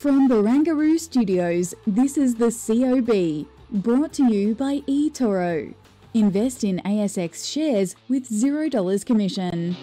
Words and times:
From 0.00 0.28
Barangaroo 0.28 0.96
Studios, 0.96 1.74
this 1.84 2.16
is 2.16 2.36
the 2.36 2.52
COB, 2.52 3.48
brought 3.82 4.12
to 4.12 4.32
you 4.32 4.54
by 4.54 4.78
eToro. 4.86 5.74
Invest 6.14 6.62
in 6.62 6.80
ASX 6.84 7.44
shares 7.52 7.96
with 8.08 8.30
$0 8.30 9.04
commission. 9.04 9.76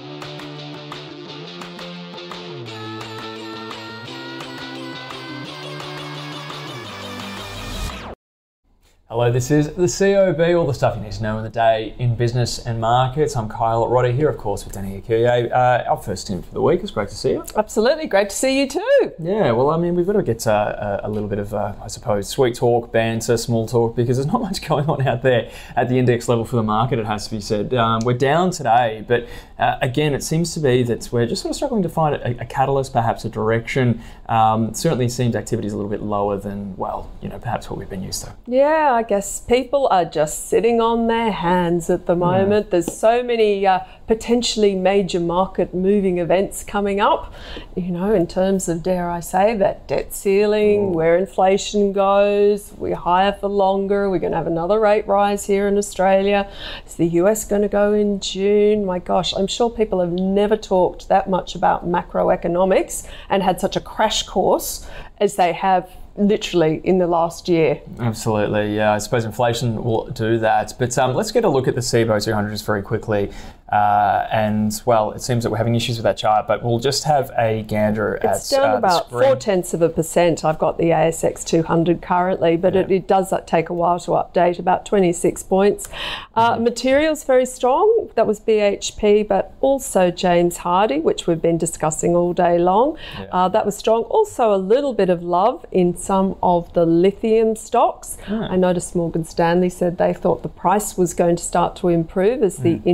Hello, 9.08 9.32
this 9.32 9.52
is 9.52 9.68
the 9.76 9.88
COB, 9.88 10.56
all 10.58 10.66
the 10.66 10.74
stuff 10.74 10.96
you 10.96 11.04
need 11.04 11.12
to 11.12 11.22
know 11.22 11.38
in 11.38 11.44
the 11.44 11.50
day 11.52 11.94
in 12.00 12.16
business 12.16 12.66
and 12.66 12.82
markets. 12.82 13.36
I'm 13.36 13.48
Kyle 13.48 13.86
Rodda 13.88 14.12
here, 14.12 14.28
of 14.28 14.40
course, 14.40 14.66
with 14.66 14.74
Danny 14.74 15.00
Ecuyer. 15.00 15.52
Uh, 15.52 15.84
our 15.88 15.98
first 15.98 16.32
in 16.32 16.42
for 16.42 16.52
the 16.52 16.62
week. 16.62 16.82
It's 16.82 16.90
great 16.90 17.10
to 17.10 17.16
see 17.16 17.34
you. 17.34 17.46
Absolutely, 17.56 18.08
great 18.08 18.32
to 18.32 18.36
see 18.36 18.60
you 18.60 18.68
too. 18.68 19.14
Yeah, 19.20 19.52
well, 19.52 19.70
I 19.70 19.78
mean, 19.78 19.94
we've 19.94 20.08
got 20.08 20.14
to 20.14 20.24
get 20.24 20.48
uh, 20.48 21.02
a, 21.04 21.08
a 21.08 21.10
little 21.12 21.30
bit 21.30 21.38
of, 21.38 21.54
uh, 21.54 21.76
I 21.84 21.88
suppose, 21.88 22.28
sweet 22.28 22.56
talk, 22.56 22.92
banter, 22.92 23.38
small 23.38 23.68
talk, 23.68 23.96
because 23.96 24.18
there's 24.18 24.26
not 24.26 24.42
much 24.42 24.68
going 24.68 24.90
on 24.90 25.08
out 25.08 25.22
there 25.22 25.52
at 25.76 25.88
the 25.88 26.00
index 26.00 26.28
level 26.28 26.44
for 26.44 26.56
the 26.56 26.64
market, 26.64 26.98
it 26.98 27.06
has 27.06 27.26
to 27.28 27.36
be 27.36 27.42
said. 27.42 27.76
Um, 27.76 28.02
we're 28.04 28.18
down 28.18 28.50
today, 28.50 29.06
but 29.08 29.28
uh, 29.60 29.78
again, 29.84 30.16
it 30.16 30.24
seems 30.24 30.52
to 30.56 30.60
be 30.60 30.82
that 30.82 31.10
we're 31.12 31.28
just 31.28 31.44
sort 31.44 31.52
of 31.52 31.56
struggling 31.56 31.84
to 31.84 31.90
find 31.90 32.16
a, 32.16 32.42
a 32.42 32.46
catalyst, 32.46 32.92
perhaps 32.92 33.24
a 33.24 33.30
direction. 33.30 34.02
Um, 34.30 34.74
certainly 34.74 35.10
seems 35.10 35.36
activity 35.36 35.68
is 35.68 35.74
a 35.74 35.76
little 35.76 35.92
bit 35.92 36.02
lower 36.02 36.38
than, 36.38 36.76
well, 36.76 37.12
you 37.22 37.30
know, 37.30 37.38
perhaps 37.38 37.70
what 37.70 37.78
we've 37.78 37.90
been 37.90 38.02
used 38.02 38.24
to. 38.24 38.34
Yeah, 38.48 38.95
I 38.96 39.04
guess 39.04 39.42
people 39.42 39.90
are 39.92 40.06
just 40.06 40.48
sitting 40.48 40.80
on 40.80 41.08
their 41.08 41.30
hands 41.30 41.90
at 41.90 42.06
the 42.06 42.16
moment. 42.16 42.72
There's 42.72 42.94
so 42.94 43.22
many 43.22 43.68
uh, 43.68 43.82
potentially 44.08 44.74
major 44.74 45.20
market 45.20 45.74
moving 45.74 46.18
events 46.20 46.64
coming 46.64 47.02
up, 47.02 47.34
you 47.76 47.92
know, 47.92 48.14
in 48.14 48.26
terms 48.26 48.70
of, 48.70 48.84
dare 48.84 49.10
I 49.10 49.20
say, 49.20 49.54
that 49.58 49.86
debt 49.90 50.14
ceiling, 50.14 50.94
where 50.94 51.18
inflation 51.18 51.92
goes, 51.92 52.72
we're 52.78 52.96
higher 52.96 53.34
for 53.34 53.50
longer, 53.50 54.10
we're 54.10 54.20
going 54.20 54.32
to 54.32 54.38
have 54.38 54.48
another 54.48 54.80
rate 54.80 55.06
rise 55.10 55.46
here 55.46 55.68
in 55.68 55.78
Australia. 55.78 56.50
Is 56.88 56.96
the 56.96 57.08
US 57.20 57.44
going 57.44 57.64
to 57.64 57.68
go 57.68 57.92
in 57.92 58.22
June? 58.22 58.86
My 58.86 59.00
gosh, 59.00 59.34
I'm 59.34 59.48
sure 59.48 59.70
people 59.70 60.00
have 60.00 60.14
never 60.14 60.56
talked 60.56 61.10
that 61.10 61.30
much 61.30 61.54
about 61.54 61.86
macroeconomics 61.86 63.06
and 63.30 63.44
had 63.44 63.60
such 63.60 63.76
a 63.76 63.82
crash 63.82 64.24
course 64.24 64.90
as 65.20 65.36
they 65.36 65.52
have 65.52 65.92
literally 66.18 66.82
in 66.84 66.98
the 66.98 67.08
last 67.08 67.48
year. 67.48 67.82
Absolutely, 68.00 68.76
yeah. 68.76 68.94
I 68.94 68.98
suppose 69.00 69.26
inflation 69.26 69.84
will 69.84 70.08
do 70.08 70.38
that. 70.40 70.74
But 70.80 70.98
um, 70.98 71.14
let's 71.14 71.32
get 71.32 71.44
a 71.44 71.50
look 71.50 71.68
at 71.68 71.76
the 71.76 71.82
SIBO 71.82 72.24
200 72.24 72.52
just 72.52 72.66
very 72.66 72.82
quickly. 72.82 73.32
Uh, 73.70 74.28
and 74.32 74.82
well, 74.86 75.12
it 75.12 75.22
seems 75.22 75.44
that 75.44 75.50
we're 75.50 75.58
having 75.58 75.74
issues 75.74 75.98
with 75.98 76.04
that 76.04 76.18
chart, 76.18 76.46
but 76.48 76.64
we'll 76.64 76.78
just 76.80 77.04
have 77.04 77.32
a 77.36 77.64
gander 77.64 78.20
It's 78.24 78.54
at 78.54 78.58
down 78.58 78.70
uh, 78.76 78.78
about 78.78 79.10
four 79.10 79.36
tenths 79.36 79.74
of 79.74 79.82
a 79.82 79.90
percent. 79.90 80.46
I've 80.46 80.60
got 80.60 80.78
the 80.78 80.86
ASX 80.92 81.44
200 81.44 82.02
currently, 82.02 82.58
but 82.58 82.76
it, 82.76 82.92
it 82.92 83.08
does 83.08 83.34
take 83.48 83.70
a 83.70 83.74
while 83.74 84.00
to 84.02 84.12
update, 84.12 84.60
about 84.60 84.86
26 84.86 85.44
points. 85.44 85.88
Uh, 86.36 86.54
Mm-hmm. 86.56 86.64
Materials 86.66 87.24
very 87.24 87.46
strong. 87.46 88.10
That 88.16 88.28
was 88.28 88.40
BHP, 88.40 89.28
but 89.28 89.54
also 89.62 90.12
James 90.12 90.60
Hardie, 90.60 91.02
which 91.02 91.26
we've 91.28 91.42
been 91.42 91.58
discussing 91.58 92.16
all 92.16 92.34
day 92.34 92.58
long. 92.60 92.98
Uh, 93.32 93.48
that 93.50 93.66
was 93.66 93.76
strong. 93.76 94.04
Also, 94.04 94.54
a 94.54 94.58
little 94.58 94.94
bit 94.94 95.10
of 95.10 95.24
love 95.24 95.66
in 95.72 95.96
some 95.98 96.36
of 96.44 96.72
the 96.74 96.86
lithium 96.86 97.56
stocks. 97.56 98.18
Ah. 98.28 98.48
I 98.52 98.56
noticed 98.58 98.96
Morgan 98.96 99.26
Stanley 99.26 99.70
said 99.70 99.98
they 99.98 100.14
thought 100.14 100.44
the 100.44 100.50
price 100.50 100.98
was 100.98 101.14
going 101.14 101.36
to 101.38 101.44
start 101.44 101.76
to 101.78 101.90
improve 101.90 102.44
as 102.44 102.58
the 102.58 102.76
Mm. 102.76 102.86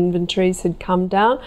Had 0.64 0.80
come 0.80 1.08
down, 1.08 1.42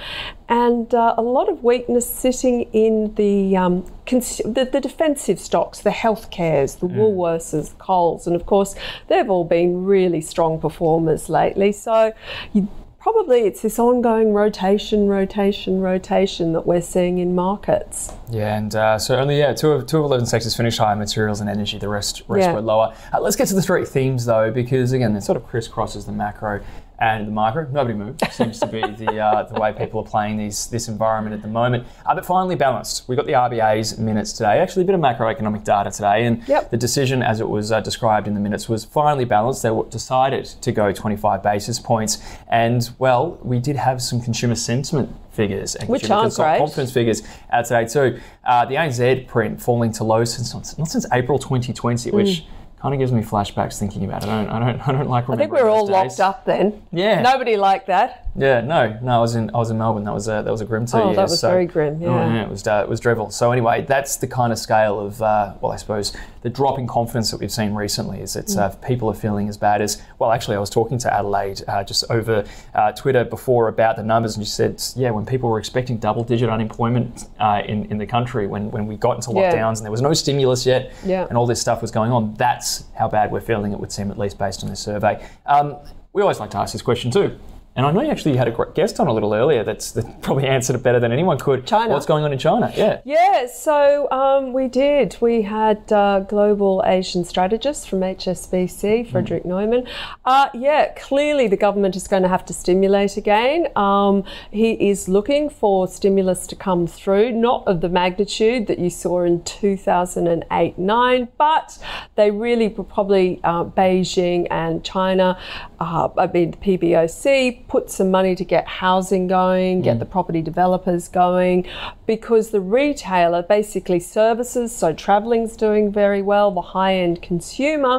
and 0.48 0.94
uh, 0.94 1.14
a 1.16 1.22
lot 1.22 1.48
of 1.48 1.62
weakness 1.64 2.08
sitting 2.08 2.62
in 2.72 3.14
the, 3.14 3.56
um, 3.56 3.84
cons- 4.06 4.42
the 4.44 4.64
the 4.64 4.80
defensive 4.80 5.38
stocks, 5.38 5.80
the 5.80 5.90
healthcares, 5.90 6.78
the 6.80 6.86
Woolworths, 6.88 7.50
the 7.50 7.74
Coles, 7.76 8.26
and 8.26 8.36
of 8.36 8.46
course 8.46 8.74
they've 9.08 9.30
all 9.30 9.44
been 9.44 9.84
really 9.84 10.20
strong 10.20 10.60
performers 10.60 11.28
lately. 11.28 11.72
So. 11.72 12.12
You, 12.52 12.68
Probably 13.04 13.40
it's 13.40 13.60
this 13.60 13.78
ongoing 13.78 14.32
rotation, 14.32 15.08
rotation, 15.08 15.82
rotation 15.82 16.54
that 16.54 16.66
we're 16.66 16.80
seeing 16.80 17.18
in 17.18 17.34
markets. 17.34 18.10
Yeah, 18.30 18.56
and 18.56 18.74
uh, 18.74 18.98
so 18.98 19.16
only 19.16 19.36
yeah, 19.40 19.52
two 19.52 19.72
of 19.72 19.84
two 19.84 19.98
of 19.98 20.06
eleven 20.06 20.24
sectors 20.24 20.56
finished 20.56 20.78
higher, 20.78 20.96
materials 20.96 21.42
and 21.42 21.50
energy. 21.50 21.76
The 21.76 21.90
rest 21.90 22.22
rest 22.28 22.46
Yeah. 22.46 22.54
were 22.54 22.62
lower. 22.62 22.94
Uh, 23.12 23.20
let's 23.20 23.36
get 23.36 23.48
to 23.48 23.54
the 23.54 23.60
three 23.60 23.84
themes 23.84 24.24
though, 24.24 24.50
because 24.50 24.92
again, 24.92 25.14
it 25.16 25.20
sort 25.20 25.36
of 25.36 25.46
crisscrosses 25.46 26.06
the 26.06 26.12
macro 26.12 26.62
and 27.04 27.26
the 27.28 27.32
micro. 27.32 27.68
Nobody 27.70 27.94
moved. 27.94 28.22
Seems 28.32 28.58
to 28.60 28.66
be 28.66 28.80
the 29.04 29.18
uh, 29.18 29.42
the 29.44 29.60
way 29.60 29.72
people 29.72 30.00
are 30.00 30.06
playing 30.06 30.36
these 30.38 30.66
this 30.68 30.88
environment 30.88 31.34
at 31.34 31.42
the 31.42 31.48
moment. 31.48 31.86
Uh, 32.06 32.14
but 32.14 32.24
finally 32.24 32.54
balanced. 32.56 33.06
We 33.08 33.14
got 33.16 33.26
the 33.26 33.32
RBA's 33.32 33.98
minutes 33.98 34.32
today. 34.32 34.58
Actually, 34.60 34.82
a 34.82 34.86
bit 34.86 34.94
of 34.94 35.00
macroeconomic 35.00 35.64
data 35.64 35.90
today, 35.90 36.24
and 36.24 36.46
Yep. 36.48 36.70
the 36.70 36.76
decision, 36.76 37.22
as 37.22 37.40
it 37.40 37.48
was 37.48 37.70
uh, 37.72 37.80
described 37.80 38.26
in 38.26 38.34
the 38.34 38.40
minutes, 38.40 38.68
was 38.68 38.84
finally 38.84 39.24
balanced. 39.24 39.62
They 39.62 39.70
decided 39.90 40.44
to 40.46 40.72
go 40.72 40.92
25 40.92 41.42
basis 41.42 41.78
points, 41.78 42.22
and 42.48 42.88
well, 42.98 43.38
we 43.42 43.58
did 43.58 43.76
have 43.76 44.00
some 44.00 44.20
consumer 44.20 44.54
sentiment 44.54 45.14
figures 45.30 45.74
and 45.74 45.88
Which 45.88 46.02
consumer 46.02 46.22
consult- 46.22 46.58
confidence 46.58 46.92
figures 46.92 47.22
out 47.50 47.64
today 47.66 47.86
too. 47.86 48.20
Uh, 48.44 48.64
the 48.64 48.76
ANZ 48.76 49.26
print 49.26 49.60
falling 49.60 49.92
to 49.92 50.04
low 50.04 50.24
since 50.24 50.54
not 50.54 50.88
since 50.88 51.06
April 51.12 51.38
2020, 51.38 52.10
which 52.12 52.46
kind 52.84 52.92
of 52.92 53.00
gives 53.00 53.12
me 53.12 53.22
flashbacks 53.22 53.78
thinking 53.78 54.04
about 54.04 54.22
it. 54.24 54.28
I 54.28 54.44
don't, 54.44 54.50
I 54.50 54.58
don't, 54.58 54.80
I 54.88 54.92
don't 54.92 55.08
like. 55.08 55.30
I 55.30 55.36
think 55.36 55.52
we're 55.52 55.70
all 55.70 55.86
locked 55.86 56.20
up 56.20 56.44
then. 56.44 56.82
Yeah. 56.92 57.22
Nobody 57.22 57.56
liked 57.56 57.86
that. 57.86 58.23
Yeah, 58.36 58.62
no, 58.62 58.98
no. 59.00 59.12
I 59.12 59.18
was 59.20 59.36
in, 59.36 59.48
I 59.54 59.58
was 59.58 59.70
in 59.70 59.78
Melbourne. 59.78 60.02
That 60.02 60.12
was 60.12 60.26
a, 60.26 60.42
that 60.44 60.50
was 60.50 60.60
a 60.60 60.64
grim 60.64 60.86
two 60.86 60.96
Oh, 60.96 61.04
years. 61.04 61.12
Oh, 61.12 61.20
that 61.20 61.30
was 61.30 61.38
so- 61.40 61.50
very 61.50 61.66
grim, 61.66 62.02
Oh, 62.02 62.06
yeah. 62.16 62.42
it 62.42 62.50
was, 62.50 62.66
uh, 62.66 62.80
it 62.82 62.88
was 62.88 62.98
dreadful. 62.98 63.30
So 63.30 63.52
anyway, 63.52 63.82
that's 63.86 64.16
the 64.16 64.26
kind 64.26 64.52
of 64.52 64.58
scale 64.58 64.98
of, 64.98 65.22
uh, 65.22 65.54
well, 65.60 65.70
I 65.70 65.76
suppose 65.76 66.12
the 66.42 66.50
drop 66.50 66.76
in 66.80 66.88
confidence 66.88 67.30
that 67.30 67.38
we've 67.38 67.52
seen 67.52 67.74
recently. 67.74 68.20
Is 68.20 68.32
that 68.34 68.50
uh, 68.56 68.70
Mm. 68.70 68.82
people 68.86 69.08
are 69.08 69.14
feeling 69.14 69.48
as 69.48 69.56
bad 69.56 69.80
as. 69.80 70.02
Well, 70.18 70.32
actually, 70.32 70.56
I 70.56 70.58
was 70.58 70.68
talking 70.68 70.98
to 70.98 71.14
Adelaide 71.14 71.62
uh, 71.68 71.84
just 71.84 72.04
over 72.10 72.44
uh, 72.74 72.90
Twitter 72.92 73.24
before 73.24 73.68
about 73.68 73.94
the 73.96 74.02
numbers, 74.02 74.36
and 74.36 74.44
she 74.44 74.50
said, 74.50 74.82
yeah, 74.96 75.10
when 75.10 75.24
people 75.24 75.48
were 75.48 75.60
expecting 75.60 75.98
double-digit 75.98 76.48
unemployment 76.50 77.26
uh, 77.38 77.62
in 77.64 77.84
in 77.86 77.98
the 77.98 78.06
country, 78.06 78.48
when 78.48 78.68
when 78.72 78.86
we 78.88 78.96
got 78.96 79.14
into 79.14 79.30
Yeah. 79.32 79.52
lockdowns 79.52 79.76
and 79.76 79.84
there 79.84 79.92
was 79.92 80.02
no 80.02 80.12
stimulus 80.12 80.66
yet, 80.66 80.92
Yeah. 81.04 81.26
and 81.28 81.38
all 81.38 81.46
this 81.46 81.60
stuff 81.60 81.80
was 81.82 81.92
going 81.92 82.10
on, 82.10 82.34
that's 82.34 82.84
how 82.94 83.06
bad 83.08 83.30
we're 83.30 83.40
feeling. 83.40 83.72
It 83.72 83.78
would 83.78 83.92
seem, 83.92 84.10
at 84.10 84.18
least 84.18 84.38
based 84.38 84.64
on 84.64 84.70
this 84.70 84.80
survey. 84.80 85.22
Um, 85.46 85.76
we 86.12 86.20
always 86.20 86.40
like 86.40 86.50
to 86.50 86.58
ask 86.58 86.72
this 86.72 86.82
question 86.82 87.12
too. 87.12 87.38
And 87.76 87.84
I 87.84 87.90
know 87.90 88.02
you 88.02 88.10
actually 88.10 88.36
had 88.36 88.46
a 88.46 88.66
guest 88.72 89.00
on 89.00 89.08
a 89.08 89.12
little 89.12 89.34
earlier 89.34 89.64
that's, 89.64 89.90
that 89.92 90.22
probably 90.22 90.46
answered 90.46 90.76
it 90.76 90.82
better 90.84 91.00
than 91.00 91.10
anyone 91.10 91.38
could. 91.38 91.66
China. 91.66 91.92
What's 91.92 92.06
going 92.06 92.22
on 92.22 92.32
in 92.32 92.38
China? 92.38 92.72
Yeah. 92.76 93.00
Yeah, 93.04 93.46
so 93.46 94.08
um, 94.12 94.52
we 94.52 94.68
did. 94.68 95.16
We 95.20 95.42
had 95.42 95.92
uh, 95.92 96.20
global 96.20 96.84
Asian 96.86 97.24
strategist 97.24 97.88
from 97.88 98.00
HSBC, 98.00 99.10
Frederic 99.10 99.44
Neumann. 99.44 99.88
Uh, 100.24 100.50
yeah, 100.54 100.92
clearly 100.96 101.48
the 101.48 101.56
government 101.56 101.96
is 101.96 102.06
going 102.06 102.22
to 102.22 102.28
have 102.28 102.44
to 102.44 102.52
stimulate 102.52 103.16
again. 103.16 103.66
Um, 103.74 104.22
he 104.52 104.72
is 104.88 105.08
looking 105.08 105.50
for 105.50 105.88
stimulus 105.88 106.46
to 106.48 106.56
come 106.56 106.86
through, 106.86 107.32
not 107.32 107.66
of 107.66 107.80
the 107.80 107.88
magnitude 107.88 108.68
that 108.68 108.78
you 108.78 108.90
saw 108.90 109.24
in 109.24 109.42
2008 109.42 110.78
9, 110.78 111.28
but 111.36 111.78
they 112.14 112.30
really 112.30 112.68
were 112.68 112.84
probably 112.84 113.40
uh, 113.42 113.64
Beijing 113.64 114.46
and 114.52 114.84
China, 114.84 115.36
uh, 115.80 116.08
I 116.16 116.28
mean, 116.28 116.52
the 116.52 116.56
PBOC 116.56 117.63
put 117.74 117.90
some 117.90 118.08
money 118.08 118.36
to 118.36 118.44
get 118.44 118.68
housing 118.68 119.26
going, 119.26 119.82
get 119.82 119.96
mm. 119.96 119.98
the 119.98 120.04
property 120.06 120.40
developers 120.40 121.08
going, 121.08 121.66
because 122.06 122.50
the 122.50 122.60
retailer, 122.60 123.42
basically 123.42 123.98
services, 123.98 124.72
so 124.72 124.92
traveling's 124.92 125.56
doing 125.56 125.90
very 125.90 126.22
well, 126.22 126.52
the 126.52 126.60
high 126.60 126.94
end 126.94 127.20
consumer, 127.20 127.98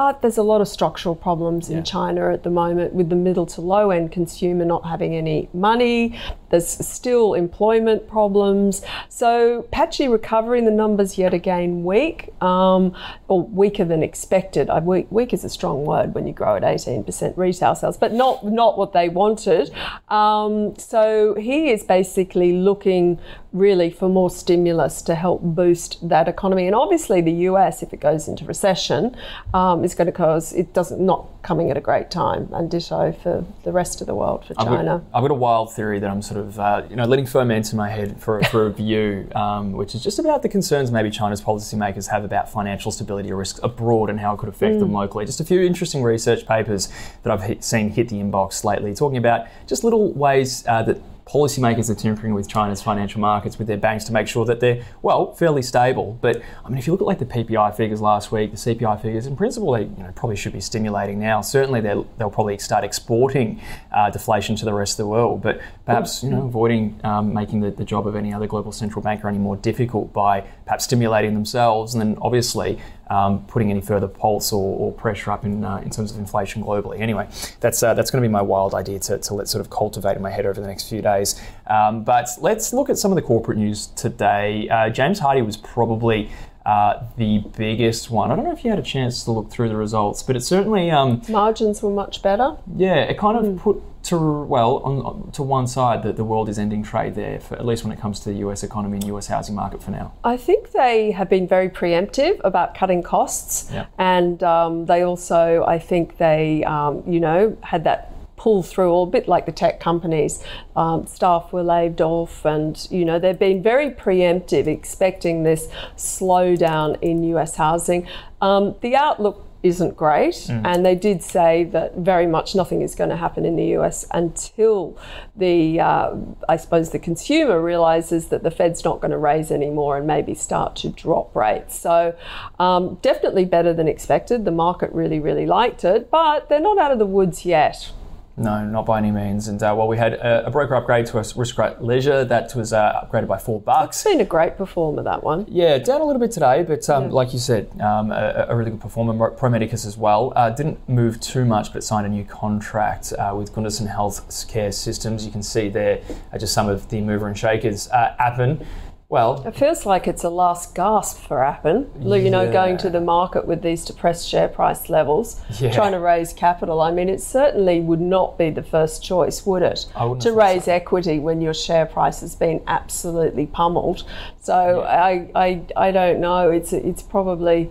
but 0.00 0.22
there's 0.22 0.38
a 0.38 0.42
lot 0.42 0.62
of 0.62 0.68
structural 0.68 1.14
problems 1.14 1.68
in 1.68 1.84
China 1.84 2.32
at 2.32 2.42
the 2.42 2.48
moment 2.48 2.94
with 2.94 3.10
the 3.10 3.16
middle 3.16 3.44
to 3.44 3.60
low 3.60 3.90
end 3.90 4.10
consumer 4.10 4.64
not 4.64 4.86
having 4.86 5.14
any 5.14 5.50
money. 5.52 6.18
There's 6.48 6.66
still 6.66 7.34
employment 7.34 8.08
problems. 8.08 8.82
So 9.10 9.66
patchy 9.70 10.08
recovery 10.08 10.58
in 10.58 10.64
the 10.64 10.70
numbers 10.70 11.18
yet 11.18 11.34
again 11.34 11.84
weak, 11.84 12.30
um, 12.42 12.96
or 13.28 13.42
weaker 13.42 13.84
than 13.84 14.02
expected. 14.02 14.70
I, 14.70 14.78
weak, 14.80 15.06
weak 15.10 15.34
is 15.34 15.44
a 15.44 15.50
strong 15.50 15.84
word 15.84 16.14
when 16.14 16.26
you 16.26 16.32
grow 16.32 16.56
at 16.56 16.62
18% 16.62 17.36
retail 17.36 17.74
sales, 17.74 17.98
but 17.98 18.14
not 18.14 18.42
not 18.42 18.78
what 18.78 18.94
they 18.94 19.10
wanted. 19.10 19.70
Um, 20.08 20.74
so 20.78 21.34
he 21.34 21.70
is 21.70 21.84
basically 21.84 22.54
looking 22.54 23.20
really 23.52 23.90
for 23.90 24.08
more 24.08 24.30
stimulus 24.30 25.02
to 25.02 25.14
help 25.14 25.42
boost 25.42 26.08
that 26.08 26.26
economy. 26.26 26.66
And 26.66 26.74
obviously, 26.74 27.20
the 27.20 27.32
US, 27.50 27.82
if 27.82 27.92
it 27.92 28.00
goes 28.00 28.28
into 28.28 28.44
recession, 28.44 29.16
um, 29.52 29.84
is 29.90 29.94
going 29.94 30.06
to 30.06 30.12
cause 30.12 30.52
it 30.52 30.72
doesn't 30.72 31.00
not 31.00 31.26
coming 31.42 31.70
at 31.70 31.76
a 31.76 31.80
great 31.80 32.10
time, 32.10 32.48
and 32.52 32.70
ditto 32.70 33.12
for 33.12 33.44
the 33.64 33.72
rest 33.72 34.00
of 34.00 34.06
the 34.06 34.14
world 34.14 34.44
for 34.44 34.54
China. 34.54 34.78
I've 34.78 34.86
got, 34.86 35.16
I've 35.16 35.22
got 35.22 35.30
a 35.30 35.34
wild 35.34 35.74
theory 35.74 35.98
that 35.98 36.10
I'm 36.10 36.22
sort 36.22 36.40
of 36.40 36.58
uh, 36.58 36.82
you 36.88 36.96
know 36.96 37.04
letting 37.04 37.26
ferment 37.26 37.70
in 37.72 37.76
my 37.76 37.88
head 37.88 38.20
for, 38.20 38.42
for 38.44 38.66
a 38.66 38.72
view, 38.72 39.28
um, 39.34 39.72
which 39.72 39.94
is 39.94 40.02
just 40.02 40.18
about 40.18 40.42
the 40.42 40.48
concerns 40.48 40.90
maybe 40.90 41.10
China's 41.10 41.40
policymakers 41.40 42.08
have 42.08 42.24
about 42.24 42.50
financial 42.50 42.90
stability 42.90 43.32
risks 43.32 43.60
abroad 43.62 44.10
and 44.10 44.20
how 44.20 44.34
it 44.34 44.38
could 44.38 44.48
affect 44.48 44.76
mm. 44.76 44.80
them 44.80 44.92
locally. 44.92 45.24
Just 45.24 45.40
a 45.40 45.44
few 45.44 45.60
interesting 45.60 46.02
research 46.02 46.46
papers 46.46 46.88
that 47.22 47.32
I've 47.32 47.42
hit, 47.42 47.64
seen 47.64 47.90
hit 47.90 48.08
the 48.08 48.16
inbox 48.16 48.64
lately, 48.64 48.94
talking 48.94 49.18
about 49.18 49.46
just 49.66 49.84
little 49.84 50.12
ways 50.12 50.64
uh, 50.66 50.82
that 50.82 51.00
policymakers 51.30 51.88
are 51.88 51.94
tinkering 51.94 52.34
with 52.34 52.48
China's 52.48 52.82
financial 52.82 53.20
markets 53.20 53.56
with 53.56 53.68
their 53.68 53.76
banks 53.76 54.04
to 54.04 54.12
make 54.12 54.26
sure 54.26 54.44
that 54.44 54.58
they're, 54.58 54.82
well, 55.00 55.32
fairly 55.34 55.62
stable. 55.62 56.18
But 56.20 56.42
I 56.64 56.68
mean, 56.68 56.78
if 56.78 56.86
you 56.86 56.92
look 56.92 57.00
at 57.00 57.06
like 57.06 57.20
the 57.20 57.24
PPI 57.24 57.76
figures 57.76 58.00
last 58.00 58.32
week, 58.32 58.50
the 58.50 58.56
CPI 58.56 59.00
figures, 59.00 59.26
in 59.26 59.36
principle, 59.36 59.72
they 59.72 59.82
you 59.82 60.02
know, 60.02 60.12
probably 60.16 60.34
should 60.34 60.52
be 60.52 60.60
stimulating 60.60 61.20
now. 61.20 61.40
Certainly, 61.40 61.82
they'll, 61.82 62.30
probably 62.30 62.58
start 62.58 62.84
exporting 62.84 63.60
uh, 63.92 64.08
deflation 64.08 64.54
to 64.56 64.64
the 64.64 64.72
rest 64.72 64.94
of 64.94 64.98
the 64.98 65.08
world, 65.08 65.42
but 65.42 65.60
perhaps 65.84 66.22
you 66.22 66.30
know, 66.30 66.46
avoiding 66.46 66.98
um, 67.02 67.34
making 67.34 67.60
the, 67.60 67.70
the 67.70 67.84
job 67.84 68.06
of 68.06 68.14
any 68.14 68.32
other 68.32 68.46
global 68.46 68.72
central 68.72 69.02
banker 69.02 69.28
any 69.28 69.38
more 69.38 69.56
difficult 69.56 70.12
by 70.12 70.44
perhaps 70.70 70.84
stimulating 70.84 71.34
themselves, 71.34 71.94
and 71.94 72.00
then 72.00 72.16
obviously 72.22 72.78
um, 73.08 73.44
putting 73.46 73.72
any 73.72 73.80
further 73.80 74.06
pulse 74.06 74.52
or, 74.52 74.78
or 74.78 74.92
pressure 74.92 75.32
up 75.32 75.44
in, 75.44 75.64
uh, 75.64 75.78
in 75.78 75.90
terms 75.90 76.12
of 76.12 76.18
inflation 76.18 76.62
globally. 76.62 77.00
Anyway, 77.00 77.26
that's 77.58 77.82
uh, 77.82 77.92
that's 77.92 78.08
going 78.08 78.22
to 78.22 78.28
be 78.28 78.30
my 78.30 78.40
wild 78.40 78.72
idea 78.72 79.00
to, 79.00 79.18
to 79.18 79.34
let 79.34 79.48
sort 79.48 79.60
of 79.60 79.68
cultivate 79.68 80.14
in 80.14 80.22
my 80.22 80.30
head 80.30 80.46
over 80.46 80.60
the 80.60 80.66
next 80.68 80.88
few 80.88 81.02
days. 81.02 81.42
Um, 81.66 82.04
but 82.04 82.28
let's 82.40 82.72
look 82.72 82.88
at 82.88 82.98
some 82.98 83.10
of 83.10 83.16
the 83.16 83.22
corporate 83.22 83.58
news 83.58 83.88
today. 83.96 84.68
Uh, 84.68 84.90
James 84.90 85.18
Hardie 85.18 85.44
was 85.44 85.56
probably 85.56 86.30
uh, 86.64 87.02
the 87.16 87.38
biggest 87.58 88.08
one. 88.08 88.30
I 88.30 88.36
don't 88.36 88.44
know 88.44 88.52
if 88.52 88.62
you 88.62 88.70
had 88.70 88.78
a 88.78 88.82
chance 88.82 89.24
to 89.24 89.32
look 89.32 89.50
through 89.50 89.70
the 89.70 89.76
results, 89.76 90.22
but 90.22 90.36
it 90.36 90.42
certainly 90.42 90.88
um, 90.92 91.20
margins 91.28 91.82
were 91.82 91.90
much 91.90 92.22
better. 92.22 92.56
Yeah, 92.76 92.94
it 92.94 93.18
kind 93.18 93.36
of 93.36 93.44
mm. 93.44 93.58
put 93.58 93.82
to 94.02 94.16
well 94.16 94.78
on, 94.78 95.30
to 95.32 95.42
one 95.42 95.66
side 95.66 96.02
that 96.02 96.16
the 96.16 96.24
world 96.24 96.48
is 96.48 96.58
ending 96.58 96.82
trade 96.82 97.14
there, 97.14 97.40
for, 97.40 97.54
at 97.56 97.66
least 97.66 97.84
when 97.84 97.92
it 97.92 98.00
comes 98.00 98.20
to 98.20 98.30
the 98.30 98.38
U.S. 98.38 98.62
economy 98.62 98.96
and 98.96 99.06
U.S. 99.08 99.26
housing 99.26 99.54
market 99.54 99.82
for 99.82 99.90
now. 99.90 100.14
I 100.24 100.36
think 100.36 100.72
they 100.72 101.10
have 101.10 101.28
been 101.28 101.46
very 101.46 101.68
preemptive 101.68 102.40
about 102.44 102.74
cutting 102.74 103.02
costs, 103.02 103.70
and 103.98 104.42
um, 104.42 104.86
they 104.86 105.02
also, 105.02 105.64
I 105.66 105.78
think 105.78 106.16
they, 106.18 106.64
um, 106.64 107.02
you 107.06 107.20
know, 107.20 107.56
had 107.62 107.84
that 107.84 108.12
pull 108.40 108.62
through, 108.62 109.02
a 109.02 109.06
bit 109.06 109.28
like 109.28 109.44
the 109.44 109.52
tech 109.52 109.80
companies. 109.80 110.42
Um, 110.74 111.06
staff 111.06 111.52
were 111.52 111.62
laid 111.62 112.00
off, 112.00 112.46
and 112.46 112.88
you 112.90 113.04
know 113.04 113.18
they've 113.18 113.38
been 113.38 113.62
very 113.62 113.90
preemptive, 113.90 114.66
expecting 114.66 115.42
this 115.42 115.68
slowdown 115.96 116.98
in 117.02 117.22
U.S. 117.24 117.56
housing. 117.56 118.08
Um, 118.40 118.76
the 118.80 118.96
outlook 118.96 119.44
isn't 119.62 119.96
great. 119.96 120.34
Mm. 120.34 120.62
And 120.64 120.86
they 120.86 120.94
did 120.94 121.22
say 121.22 121.64
that 121.64 121.96
very 121.96 122.26
much 122.26 122.54
nothing 122.54 122.82
is 122.82 122.94
going 122.94 123.10
to 123.10 123.16
happen 123.16 123.44
in 123.44 123.56
the 123.56 123.76
US 123.78 124.06
until 124.12 124.98
the, 125.36 125.80
uh, 125.80 126.14
I 126.48 126.56
suppose, 126.56 126.90
the 126.90 126.98
consumer 126.98 127.60
realizes 127.60 128.28
that 128.28 128.42
the 128.42 128.50
Fed's 128.50 128.84
not 128.84 129.00
going 129.00 129.10
to 129.10 129.18
raise 129.18 129.50
anymore 129.50 129.98
and 129.98 130.06
maybe 130.06 130.34
start 130.34 130.76
to 130.76 130.88
drop 130.88 131.34
rates. 131.36 131.78
So 131.78 132.16
um, 132.58 132.98
definitely 133.02 133.44
better 133.44 133.72
than 133.72 133.88
expected. 133.88 134.44
The 134.44 134.50
market 134.50 134.90
really, 134.92 135.20
really 135.20 135.46
liked 135.46 135.84
it, 135.84 136.10
but 136.10 136.48
they're 136.48 136.60
not 136.60 136.78
out 136.78 136.92
of 136.92 136.98
the 136.98 137.06
woods 137.06 137.44
yet. 137.44 137.92
No, 138.40 138.64
not 138.64 138.86
by 138.86 138.96
any 138.96 139.10
means. 139.10 139.48
And 139.48 139.62
uh, 139.62 139.74
well, 139.76 139.86
we 139.86 139.98
had 139.98 140.14
a, 140.14 140.46
a, 140.46 140.50
broker 140.50 140.74
upgrade 140.74 141.04
to 141.06 141.18
a 141.18 141.20
Aristocrat 141.20 141.84
Leisure 141.84 142.24
that 142.24 142.54
was 142.54 142.72
uh, 142.72 143.04
upgraded 143.04 143.28
by 143.28 143.36
four 143.36 143.60
bucks. 143.60 143.98
It's 143.98 144.04
been 144.04 144.22
a 144.22 144.24
great 144.24 144.56
performer, 144.56 145.02
that 145.02 145.22
one. 145.22 145.44
Yeah, 145.46 145.76
down 145.76 146.00
a 146.00 146.04
little 146.04 146.20
bit 146.20 146.30
today, 146.30 146.62
but 146.62 146.88
um, 146.88 147.04
yeah. 147.04 147.10
like 147.10 147.34
you 147.34 147.38
said, 147.38 147.68
um, 147.82 148.10
a, 148.10 148.46
a, 148.48 148.56
really 148.56 148.70
good 148.70 148.80
performer. 148.80 149.30
Pro 149.32 149.50
Medicus 149.50 149.84
as 149.84 149.98
well. 149.98 150.32
Uh, 150.34 150.48
didn't 150.48 150.88
move 150.88 151.20
too 151.20 151.44
much, 151.44 151.70
but 151.74 151.84
signed 151.84 152.06
a 152.06 152.08
new 152.08 152.24
contract 152.24 153.12
uh, 153.12 153.34
with 153.36 153.52
Gundersen 153.52 153.86
Health 153.86 154.48
Care 154.48 154.72
Systems. 154.72 155.26
You 155.26 155.32
can 155.32 155.42
see 155.42 155.68
there 155.68 156.00
just 156.38 156.54
some 156.54 156.66
of 156.66 156.88
the 156.88 157.02
mover 157.02 157.28
and 157.28 157.36
shakers. 157.36 157.90
Uh, 157.90 158.16
Appen 158.18 158.66
well, 159.10 159.42
it 159.44 159.56
feels 159.56 159.84
like 159.84 160.06
it's 160.06 160.22
a 160.22 160.28
last 160.28 160.72
gasp 160.72 161.20
for 161.26 161.42
Appen. 161.42 161.90
You 162.00 162.30
know, 162.30 162.50
going 162.52 162.78
to 162.78 162.88
the 162.88 163.00
market 163.00 163.44
with 163.44 163.60
these 163.60 163.84
depressed 163.84 164.28
share 164.28 164.46
price 164.46 164.88
levels, 164.88 165.40
yeah. 165.58 165.72
trying 165.72 165.90
to 165.92 165.98
raise 165.98 166.32
capital. 166.32 166.80
I 166.80 166.92
mean, 166.92 167.08
it 167.08 167.20
certainly 167.20 167.80
would 167.80 168.00
not 168.00 168.38
be 168.38 168.50
the 168.50 168.62
first 168.62 169.02
choice, 169.02 169.44
would 169.44 169.62
it, 169.62 169.86
to 170.20 170.32
raise 170.32 170.66
so. 170.66 170.72
equity 170.72 171.18
when 171.18 171.40
your 171.40 171.54
share 171.54 171.86
price 171.86 172.20
has 172.20 172.36
been 172.36 172.62
absolutely 172.68 173.46
pummeled? 173.46 174.04
So 174.40 174.82
yeah. 174.82 175.04
I, 175.04 175.30
I, 175.34 175.62
I 175.76 175.90
don't 175.90 176.20
know. 176.20 176.48
It's 176.48 176.72
it's 176.72 177.02
probably 177.02 177.68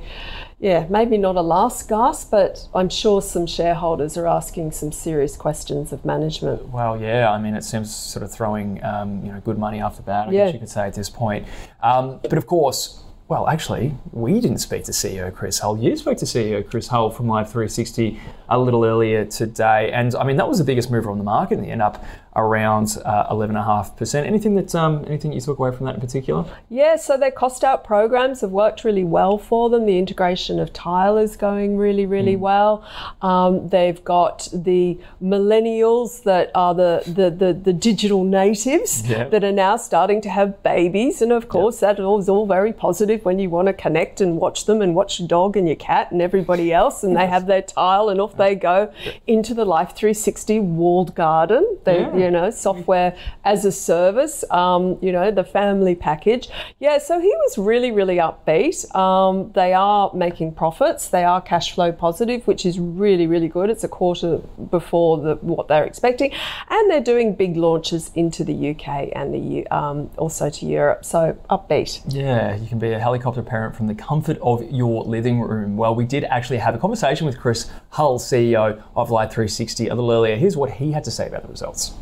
yeah, 0.59 0.85
maybe 0.89 1.17
not 1.17 1.37
a 1.37 1.41
last 1.41 1.87
gasp, 1.87 2.31
but 2.31 2.67
I'm 2.75 2.89
sure 2.89 3.21
some 3.21 3.47
shareholders 3.47 4.17
are 4.17 4.27
asking 4.27 4.73
some 4.73 4.91
serious 4.91 5.37
questions 5.37 5.93
of 5.93 6.03
management. 6.03 6.67
Well, 6.69 6.99
yeah, 6.99 7.31
I 7.31 7.39
mean, 7.39 7.55
it 7.55 7.63
seems 7.63 7.95
sort 7.95 8.23
of 8.23 8.31
throwing 8.31 8.83
um, 8.83 9.23
you 9.25 9.31
know 9.31 9.39
good 9.39 9.57
money 9.57 9.79
after 9.79 10.01
bad, 10.01 10.27
I 10.27 10.31
yeah. 10.31 10.45
guess 10.45 10.53
you 10.53 10.59
could 10.59 10.69
say 10.69 10.87
at 10.87 10.93
this 10.93 11.09
point. 11.09 11.47
Um, 11.81 12.19
but 12.21 12.37
of 12.37 12.45
course, 12.45 13.01
well, 13.29 13.47
actually, 13.47 13.95
we 14.11 14.41
didn't 14.41 14.57
speak 14.57 14.83
to 14.85 14.91
CEO 14.91 15.31
Chris 15.33 15.59
Hulls. 15.59 15.79
You 15.79 15.95
spoke 15.95 16.17
to 16.17 16.25
CEO 16.25 16.67
Chris 16.67 16.87
Hulls 16.87 17.15
from 17.15 17.27
Life 17.27 17.49
360 17.49 18.19
a 18.49 18.59
little 18.59 18.83
earlier 18.83 19.23
today. 19.23 19.91
And 19.91 20.15
I 20.15 20.23
mean, 20.23 20.35
that 20.37 20.49
was 20.49 20.57
the 20.57 20.63
biggest 20.63 20.89
mover 20.89 21.11
on 21.11 21.19
the 21.19 21.23
market 21.23 21.59
in 21.59 21.61
the 21.61 21.69
end 21.69 21.83
up 21.83 22.03
around 22.35 22.97
uh, 23.05 23.33
11.5%. 23.33 24.25
Anything 24.25 24.55
that 24.55 24.75
um, 24.75 25.03
anything 25.07 25.33
you 25.33 25.41
took 25.41 25.57
away 25.57 25.75
from 25.75 25.87
that 25.87 25.95
in 25.95 26.01
particular? 26.01 26.45
Yeah, 26.69 26.95
so 26.95 27.17
their 27.17 27.31
cost 27.31 27.63
out 27.63 27.83
programs 27.83 28.41
have 28.41 28.51
worked 28.51 28.83
really 28.83 29.03
well 29.03 29.37
for 29.37 29.69
them. 29.69 29.85
The 29.85 29.97
integration 29.97 30.59
of 30.59 30.71
Tile 30.71 31.17
is 31.17 31.35
going 31.35 31.77
really, 31.77 32.05
really 32.05 32.35
mm. 32.35 32.39
well. 32.39 32.85
Um, 33.21 33.69
they've 33.69 34.03
got 34.03 34.47
the 34.53 34.99
millennials 35.21 36.23
that 36.23 36.51
are 36.53 36.75
the, 36.75 37.03
the, 37.07 37.31
the, 37.31 37.53
the 37.53 37.73
digital 37.73 38.23
natives 38.23 39.07
yep. 39.07 39.31
that 39.31 39.43
are 39.43 39.51
now 39.51 39.75
starting 39.77 40.21
to 40.21 40.29
have 40.29 40.61
babies. 40.61 41.23
And 41.23 41.31
of 41.31 41.49
course, 41.49 41.81
yep. 41.81 41.97
that 41.97 42.03
is 42.03 42.29
all 42.29 42.45
very 42.45 42.73
positive 42.73 43.25
when 43.25 43.39
you 43.39 43.49
want 43.49 43.67
to 43.67 43.73
connect 43.73 44.21
and 44.21 44.37
watch 44.37 44.65
them 44.65 44.81
and 44.81 44.93
watch 44.93 45.19
your 45.19 45.27
dog 45.27 45.57
and 45.57 45.67
your 45.67 45.77
cat 45.77 46.11
and 46.11 46.21
everybody 46.21 46.71
else. 46.71 47.03
And 47.03 47.15
they 47.17 47.27
have 47.27 47.47
their 47.47 47.63
Tile 47.63 48.09
and 48.09 48.21
off 48.21 48.37
they 48.37 48.55
go 48.55 48.93
into 49.27 49.53
the 49.53 49.65
Life 49.65 49.95
360 49.95 50.59
walled 50.59 51.15
garden. 51.15 51.77
They, 51.83 52.01
yeah 52.01 52.19
you 52.19 52.28
know, 52.31 52.49
software 52.49 53.15
as 53.43 53.65
a 53.65 53.71
service, 53.71 54.43
um, 54.51 54.97
you 55.01 55.11
know, 55.11 55.31
the 55.31 55.43
family 55.43 55.95
package. 55.95 56.49
Yeah, 56.79 56.97
so 56.97 57.19
he 57.19 57.27
was 57.27 57.57
really, 57.57 57.91
really 57.91 58.17
upbeat. 58.17 58.93
Um, 58.95 59.51
they 59.53 59.73
are 59.73 60.11
making 60.13 60.53
profits. 60.53 61.07
They 61.07 61.23
are 61.23 61.41
cash 61.41 61.73
flow 61.73 61.91
positive, 61.91 62.45
which 62.47 62.65
is 62.65 62.79
really, 62.79 63.27
really 63.27 63.47
good. 63.47 63.69
It's 63.69 63.83
a 63.83 63.87
quarter 63.87 64.37
before 64.69 65.17
the, 65.17 65.35
what 65.35 65.67
they're 65.67 65.85
expecting. 65.85 66.31
And 66.69 66.89
they're 66.89 67.01
doing 67.01 67.35
big 67.35 67.55
launches 67.55 68.11
into 68.15 68.43
the 68.43 68.71
UK 68.71 69.09
and 69.13 69.33
the 69.33 69.67
um, 69.67 70.09
also 70.17 70.49
to 70.49 70.65
Europe. 70.65 71.05
So 71.05 71.37
upbeat. 71.49 72.01
Yeah, 72.07 72.55
you 72.55 72.67
can 72.67 72.79
be 72.79 72.91
a 72.91 72.99
helicopter 72.99 73.41
parent 73.41 73.75
from 73.75 73.87
the 73.87 73.95
comfort 73.95 74.37
of 74.41 74.63
your 74.71 75.03
living 75.03 75.41
room. 75.41 75.77
Well, 75.77 75.95
we 75.95 76.05
did 76.05 76.23
actually 76.25 76.57
have 76.57 76.75
a 76.75 76.77
conversation 76.77 77.25
with 77.25 77.37
Chris 77.37 77.69
Hulls, 77.91 78.23
CEO 78.23 78.81
of 78.95 79.11
Life 79.11 79.31
360, 79.31 79.87
a 79.87 79.95
little 79.95 80.11
earlier. 80.11 80.35
Here's 80.35 80.57
what 80.57 80.71
he 80.71 80.91
had 80.91 81.03
to 81.05 81.11
say 81.11 81.27
about 81.27 81.43
the 81.43 81.47
results 81.49 81.93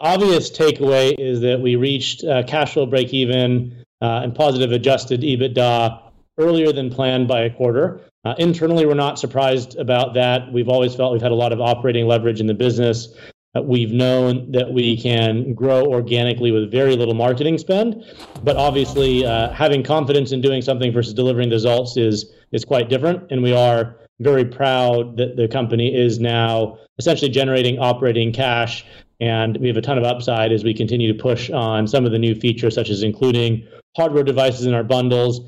obvious 0.00 0.50
takeaway 0.50 1.14
is 1.18 1.40
that 1.40 1.60
we 1.60 1.76
reached 1.76 2.24
uh, 2.24 2.42
cash 2.44 2.74
flow 2.74 2.86
break 2.86 3.12
even 3.12 3.84
uh, 4.00 4.20
and 4.22 4.34
positive 4.34 4.72
adjusted 4.72 5.20
EBITDA 5.20 6.00
earlier 6.38 6.72
than 6.72 6.90
planned 6.90 7.28
by 7.28 7.42
a 7.42 7.50
quarter. 7.50 8.00
Uh, 8.24 8.34
internally, 8.38 8.86
we're 8.86 8.94
not 8.94 9.18
surprised 9.18 9.78
about 9.78 10.14
that. 10.14 10.52
We've 10.52 10.68
always 10.68 10.94
felt 10.94 11.12
we've 11.12 11.22
had 11.22 11.32
a 11.32 11.36
lot 11.36 11.52
of 11.52 11.60
operating 11.60 12.06
leverage 12.06 12.40
in 12.40 12.46
the 12.46 12.54
business. 12.54 13.08
Uh, 13.54 13.62
we've 13.62 13.92
known 13.92 14.52
that 14.52 14.72
we 14.72 14.96
can 14.96 15.54
grow 15.54 15.84
organically 15.84 16.52
with 16.52 16.70
very 16.70 16.96
little 16.96 17.14
marketing 17.14 17.58
spend, 17.58 18.04
but 18.44 18.56
obviously, 18.56 19.26
uh, 19.26 19.52
having 19.52 19.82
confidence 19.82 20.32
in 20.32 20.40
doing 20.40 20.62
something 20.62 20.92
versus 20.92 21.14
delivering 21.14 21.50
results 21.50 21.96
is 21.96 22.32
is 22.52 22.64
quite 22.64 22.88
different. 22.88 23.30
And 23.30 23.42
we 23.42 23.52
are 23.52 23.96
very 24.20 24.44
proud 24.44 25.16
that 25.16 25.36
the 25.36 25.48
company 25.48 25.94
is 25.94 26.20
now 26.20 26.78
essentially 26.98 27.30
generating 27.30 27.78
operating 27.78 28.32
cash 28.32 28.84
and 29.20 29.56
we 29.58 29.68
have 29.68 29.76
a 29.76 29.82
ton 29.82 29.98
of 29.98 30.04
upside 30.04 30.52
as 30.52 30.64
we 30.64 30.74
continue 30.74 31.12
to 31.12 31.22
push 31.22 31.50
on 31.50 31.86
some 31.86 32.06
of 32.06 32.12
the 32.12 32.18
new 32.18 32.34
features, 32.34 32.74
such 32.74 32.90
as 32.90 33.02
including 33.02 33.66
hardware 33.96 34.24
devices 34.24 34.66
in 34.66 34.74
our 34.74 34.84
bundles 34.84 35.40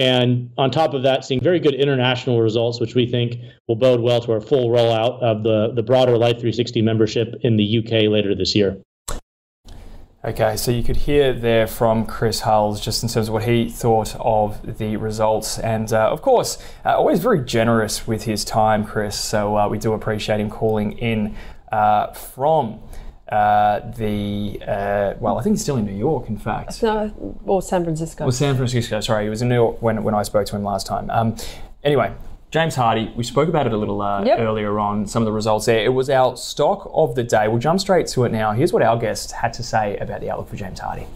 And 0.00 0.50
on 0.56 0.70
top 0.70 0.94
of 0.94 1.02
that, 1.02 1.26
seeing 1.26 1.42
very 1.42 1.60
good 1.60 1.74
international 1.74 2.40
results, 2.40 2.80
which 2.80 2.94
we 2.94 3.06
think 3.06 3.36
will 3.68 3.76
bode 3.76 4.00
well 4.00 4.18
to 4.22 4.32
our 4.32 4.40
full 4.40 4.70
rollout 4.70 5.20
of 5.20 5.42
the, 5.42 5.72
the 5.74 5.82
broader 5.82 6.16
Life 6.16 6.36
360 6.36 6.80
membership 6.80 7.34
in 7.42 7.58
the 7.58 7.78
UK 7.78 8.10
later 8.10 8.34
this 8.34 8.54
year. 8.54 8.78
Okay, 10.24 10.56
so 10.56 10.70
you 10.70 10.82
could 10.82 10.96
hear 10.96 11.34
there 11.34 11.66
from 11.66 12.06
Chris 12.06 12.40
Hulls 12.40 12.80
just 12.80 13.02
in 13.02 13.10
terms 13.10 13.28
of 13.28 13.34
what 13.34 13.44
he 13.44 13.68
thought 13.68 14.16
of 14.18 14.78
the 14.78 14.96
results. 14.96 15.58
And 15.58 15.92
uh, 15.92 16.10
of 16.10 16.22
course, 16.22 16.56
uh, 16.82 16.96
always 16.96 17.20
very 17.20 17.44
generous 17.44 18.06
with 18.06 18.24
his 18.24 18.42
time, 18.42 18.86
Chris. 18.86 19.18
So 19.18 19.58
uh, 19.58 19.68
we 19.68 19.76
do 19.76 19.92
appreciate 19.92 20.40
him 20.40 20.48
calling 20.48 20.92
in 20.96 21.36
uh, 21.72 22.12
from. 22.12 22.80
Uh, 23.30 23.78
the 23.96 24.60
uh, 24.66 25.14
well, 25.20 25.38
I 25.38 25.42
think 25.42 25.54
he's 25.54 25.62
still 25.62 25.76
in 25.76 25.84
New 25.86 25.94
York. 25.94 26.28
In 26.28 26.36
fact, 26.36 26.82
no, 26.82 27.36
or 27.44 27.62
San 27.62 27.84
Francisco. 27.84 28.24
Well, 28.24 28.32
San 28.32 28.56
Francisco. 28.56 29.00
Sorry, 29.00 29.22
he 29.24 29.30
was 29.30 29.40
in 29.40 29.48
New 29.48 29.54
York 29.54 29.80
when, 29.80 30.02
when 30.02 30.14
I 30.14 30.24
spoke 30.24 30.46
to 30.46 30.56
him 30.56 30.64
last 30.64 30.86
time. 30.86 31.08
Um, 31.10 31.36
anyway, 31.84 32.12
James 32.50 32.74
Hardie, 32.74 33.14
we 33.14 33.22
spoke 33.22 33.48
about 33.48 33.66
it 33.68 33.72
a 33.72 33.76
little 33.76 34.02
uh, 34.02 34.24
Yep. 34.24 34.40
earlier 34.40 34.80
on, 34.80 35.06
some 35.06 35.22
of 35.22 35.26
the 35.26 35.32
results 35.32 35.66
there. 35.66 35.84
It 35.84 35.90
was 35.90 36.10
our 36.10 36.36
stock 36.36 36.90
of 36.92 37.14
the 37.14 37.22
day. 37.22 37.46
We'll 37.46 37.60
jump 37.60 37.78
straight 37.78 38.08
to 38.08 38.24
it 38.24 38.32
now. 38.32 38.50
Here's 38.50 38.72
what 38.72 38.82
our 38.82 38.98
guest 38.98 39.30
had 39.30 39.52
to 39.54 39.62
say 39.62 39.96
about 39.98 40.20
the 40.22 40.30
outlook 40.30 40.48
for 40.48 40.56
James 40.56 40.80
Hardie. 40.80 41.06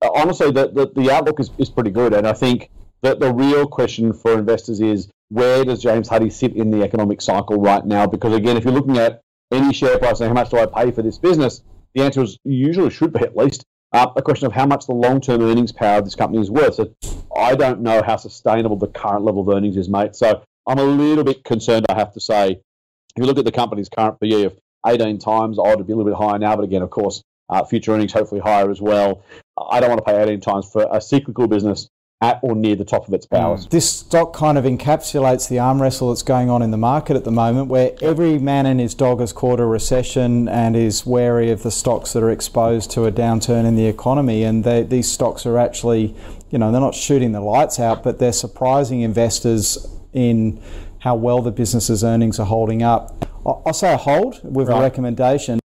Uh, 0.00 0.10
honestly, 0.14 0.50
the, 0.52 0.68
the, 0.68 0.90
the 0.94 1.10
outlook 1.10 1.40
is, 1.40 1.50
is 1.58 1.68
pretty 1.68 1.90
good. 1.90 2.12
And 2.12 2.26
I 2.26 2.32
think 2.32 2.70
that 3.02 3.20
the 3.20 3.32
real 3.32 3.66
question 3.66 4.12
for 4.12 4.38
investors 4.38 4.80
is 4.80 5.08
where 5.28 5.64
does 5.64 5.82
James 5.82 6.08
Hardie 6.08 6.32
sit 6.32 6.56
in 6.56 6.70
the 6.70 6.82
economic 6.82 7.20
cycle 7.20 7.60
right 7.60 7.84
now? 7.84 8.06
Because 8.06 8.34
again, 8.34 8.56
if 8.56 8.64
you're 8.64 8.72
looking 8.72 8.98
at 8.98 9.20
any 9.52 9.72
share 9.72 9.98
price 9.98 10.20
and 10.20 10.28
how 10.28 10.34
much 10.34 10.50
do 10.50 10.58
I 10.58 10.66
pay 10.66 10.90
for 10.90 11.02
this 11.02 11.18
business, 11.18 11.62
the 11.94 12.02
answer 12.02 12.22
is 12.22 12.38
usually 12.44 12.90
should 12.90 13.12
be 13.12 13.20
at 13.20 13.36
least 13.36 13.64
uh, 13.92 14.06
a 14.16 14.22
question 14.22 14.46
of 14.46 14.52
how 14.52 14.66
much 14.66 14.86
the 14.86 14.92
long-term 14.92 15.42
earnings 15.42 15.72
power 15.72 15.98
of 15.98 16.04
this 16.04 16.14
company 16.14 16.40
is 16.40 16.50
worth. 16.50 16.74
So 16.74 16.94
I 17.36 17.54
don't 17.54 17.80
know 17.80 18.02
how 18.02 18.16
sustainable 18.16 18.76
the 18.76 18.88
current 18.88 19.24
level 19.24 19.42
of 19.42 19.48
earnings 19.48 19.76
is, 19.76 19.88
mate. 19.88 20.14
So 20.14 20.42
I'm 20.66 20.78
a 20.78 20.84
little 20.84 21.24
bit 21.24 21.44
concerned, 21.44 21.86
I 21.88 21.94
have 21.94 22.12
to 22.14 22.20
say. 22.20 22.50
If 22.50 23.22
you 23.22 23.24
look 23.24 23.38
at 23.38 23.44
the 23.44 23.52
company's 23.52 23.88
current 23.88 24.20
PE 24.20 24.44
of 24.44 24.58
18 24.86 25.18
times, 25.18 25.58
I 25.58 25.74
would 25.74 25.86
be 25.86 25.92
a 25.92 25.96
little 25.96 26.10
bit 26.10 26.18
higher 26.18 26.38
now, 26.38 26.56
but 26.56 26.64
again, 26.64 26.82
of 26.82 26.90
course, 26.90 27.22
uh, 27.48 27.64
future 27.64 27.92
earnings 27.92 28.12
hopefully 28.12 28.40
higher 28.40 28.70
as 28.70 28.80
well. 28.80 29.22
I 29.70 29.80
don't 29.80 29.88
want 29.88 30.04
to 30.04 30.04
pay 30.04 30.22
18 30.22 30.40
times 30.40 30.70
for 30.70 30.86
a 30.92 31.00
cyclical 31.00 31.48
business 31.48 31.88
at 32.20 32.40
or 32.42 32.56
near 32.56 32.74
the 32.74 32.84
top 32.84 33.06
of 33.06 33.14
its 33.14 33.26
powers. 33.26 33.66
Mm. 33.66 33.70
This 33.70 33.88
stock 33.90 34.34
kind 34.34 34.58
of 34.58 34.64
encapsulates 34.64 35.48
the 35.48 35.58
arm 35.60 35.80
wrestle 35.80 36.08
that's 36.08 36.22
going 36.22 36.50
on 36.50 36.62
in 36.62 36.72
the 36.72 36.76
market 36.76 37.16
at 37.16 37.24
the 37.24 37.30
moment, 37.30 37.68
where 37.68 37.92
every 38.02 38.38
man 38.38 38.66
and 38.66 38.80
his 38.80 38.94
dog 38.94 39.20
has 39.20 39.32
caught 39.32 39.60
a 39.60 39.64
recession 39.66 40.48
and 40.48 40.74
is 40.74 41.06
wary 41.06 41.50
of 41.50 41.62
the 41.62 41.70
stocks 41.70 42.12
that 42.12 42.22
are 42.22 42.30
exposed 42.30 42.90
to 42.92 43.04
a 43.06 43.12
downturn 43.12 43.64
in 43.64 43.76
the 43.76 43.86
economy. 43.86 44.42
And 44.42 44.64
they, 44.64 44.82
these 44.82 45.10
stocks 45.10 45.46
are 45.46 45.58
actually, 45.58 46.14
you 46.50 46.58
know, 46.58 46.72
they're 46.72 46.80
not 46.80 46.94
shooting 46.94 47.32
the 47.32 47.40
lights 47.40 47.78
out, 47.78 48.02
but 48.02 48.18
they're 48.18 48.32
surprising 48.32 49.02
investors 49.02 49.86
in 50.12 50.60
how 51.00 51.14
well 51.14 51.40
the 51.40 51.52
business's 51.52 52.02
earnings 52.02 52.40
are 52.40 52.46
holding 52.46 52.82
up. 52.82 53.26
I- 53.46 53.50
I'll 53.66 53.72
say 53.72 53.94
a 53.94 53.96
hold 53.96 54.40
with 54.42 54.68
a 54.68 54.80
recommendation. 54.80 55.60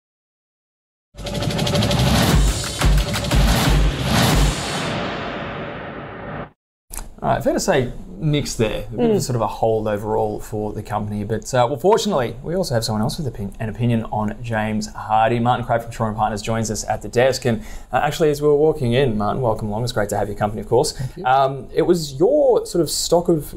All 7.23 7.29
right, 7.29 7.45
fair 7.45 7.53
to 7.53 7.61
say 7.61 7.93
mixed 8.19 8.57
there. 8.57 8.87
A 8.93 8.97
bit 8.97 9.11
of 9.11 9.17
a 9.17 9.21
sort 9.21 9.37
of 9.37 9.43
a 9.43 9.47
hold 9.47 9.89
overall 9.89 10.41
for 10.41 10.73
the 10.73 10.83
company. 10.83 11.23
But 11.25 11.53
uh, 11.53 11.67
well, 11.69 11.79
fortunately, 11.79 12.35
we 12.43 12.55
also 12.55 12.75
have 12.75 12.85
someone 12.85 13.03
else 13.03 13.19
with 13.19 13.27
an 13.61 13.69
opinion 13.69 14.05
on 14.05 14.43
James 14.43 14.89
Hardie. 14.93 15.41
Martin 15.41 15.67
Crabb 15.67 15.83
from 15.83 15.91
Shaw 15.93 16.07
and 16.07 16.17
Partners 16.17 16.41
joins 16.41 16.71
us 16.71 16.83
at 16.89 17.03
the 17.03 17.09
desk. 17.09 17.45
And 17.45 17.63
uh, 17.93 17.97
actually, 18.03 18.31
as 18.31 18.41
we 18.41 18.49
were 18.49 18.57
walking 18.57 18.93
in, 18.95 19.19
Martin, 19.19 19.43
welcome 19.43 19.69
along. 19.69 19.83
It's 19.85 19.93
great 19.93 20.09
to 20.11 20.17
have 20.17 20.29
your 20.29 20.37
company, 20.37 20.63
of 20.63 20.69
course. 20.69 20.99
Um, 21.25 21.69
it 21.75 21.83
was 21.83 22.15
your 22.15 22.65
sort 22.65 22.81
of 22.81 22.91
stock 22.91 23.29
of, 23.29 23.55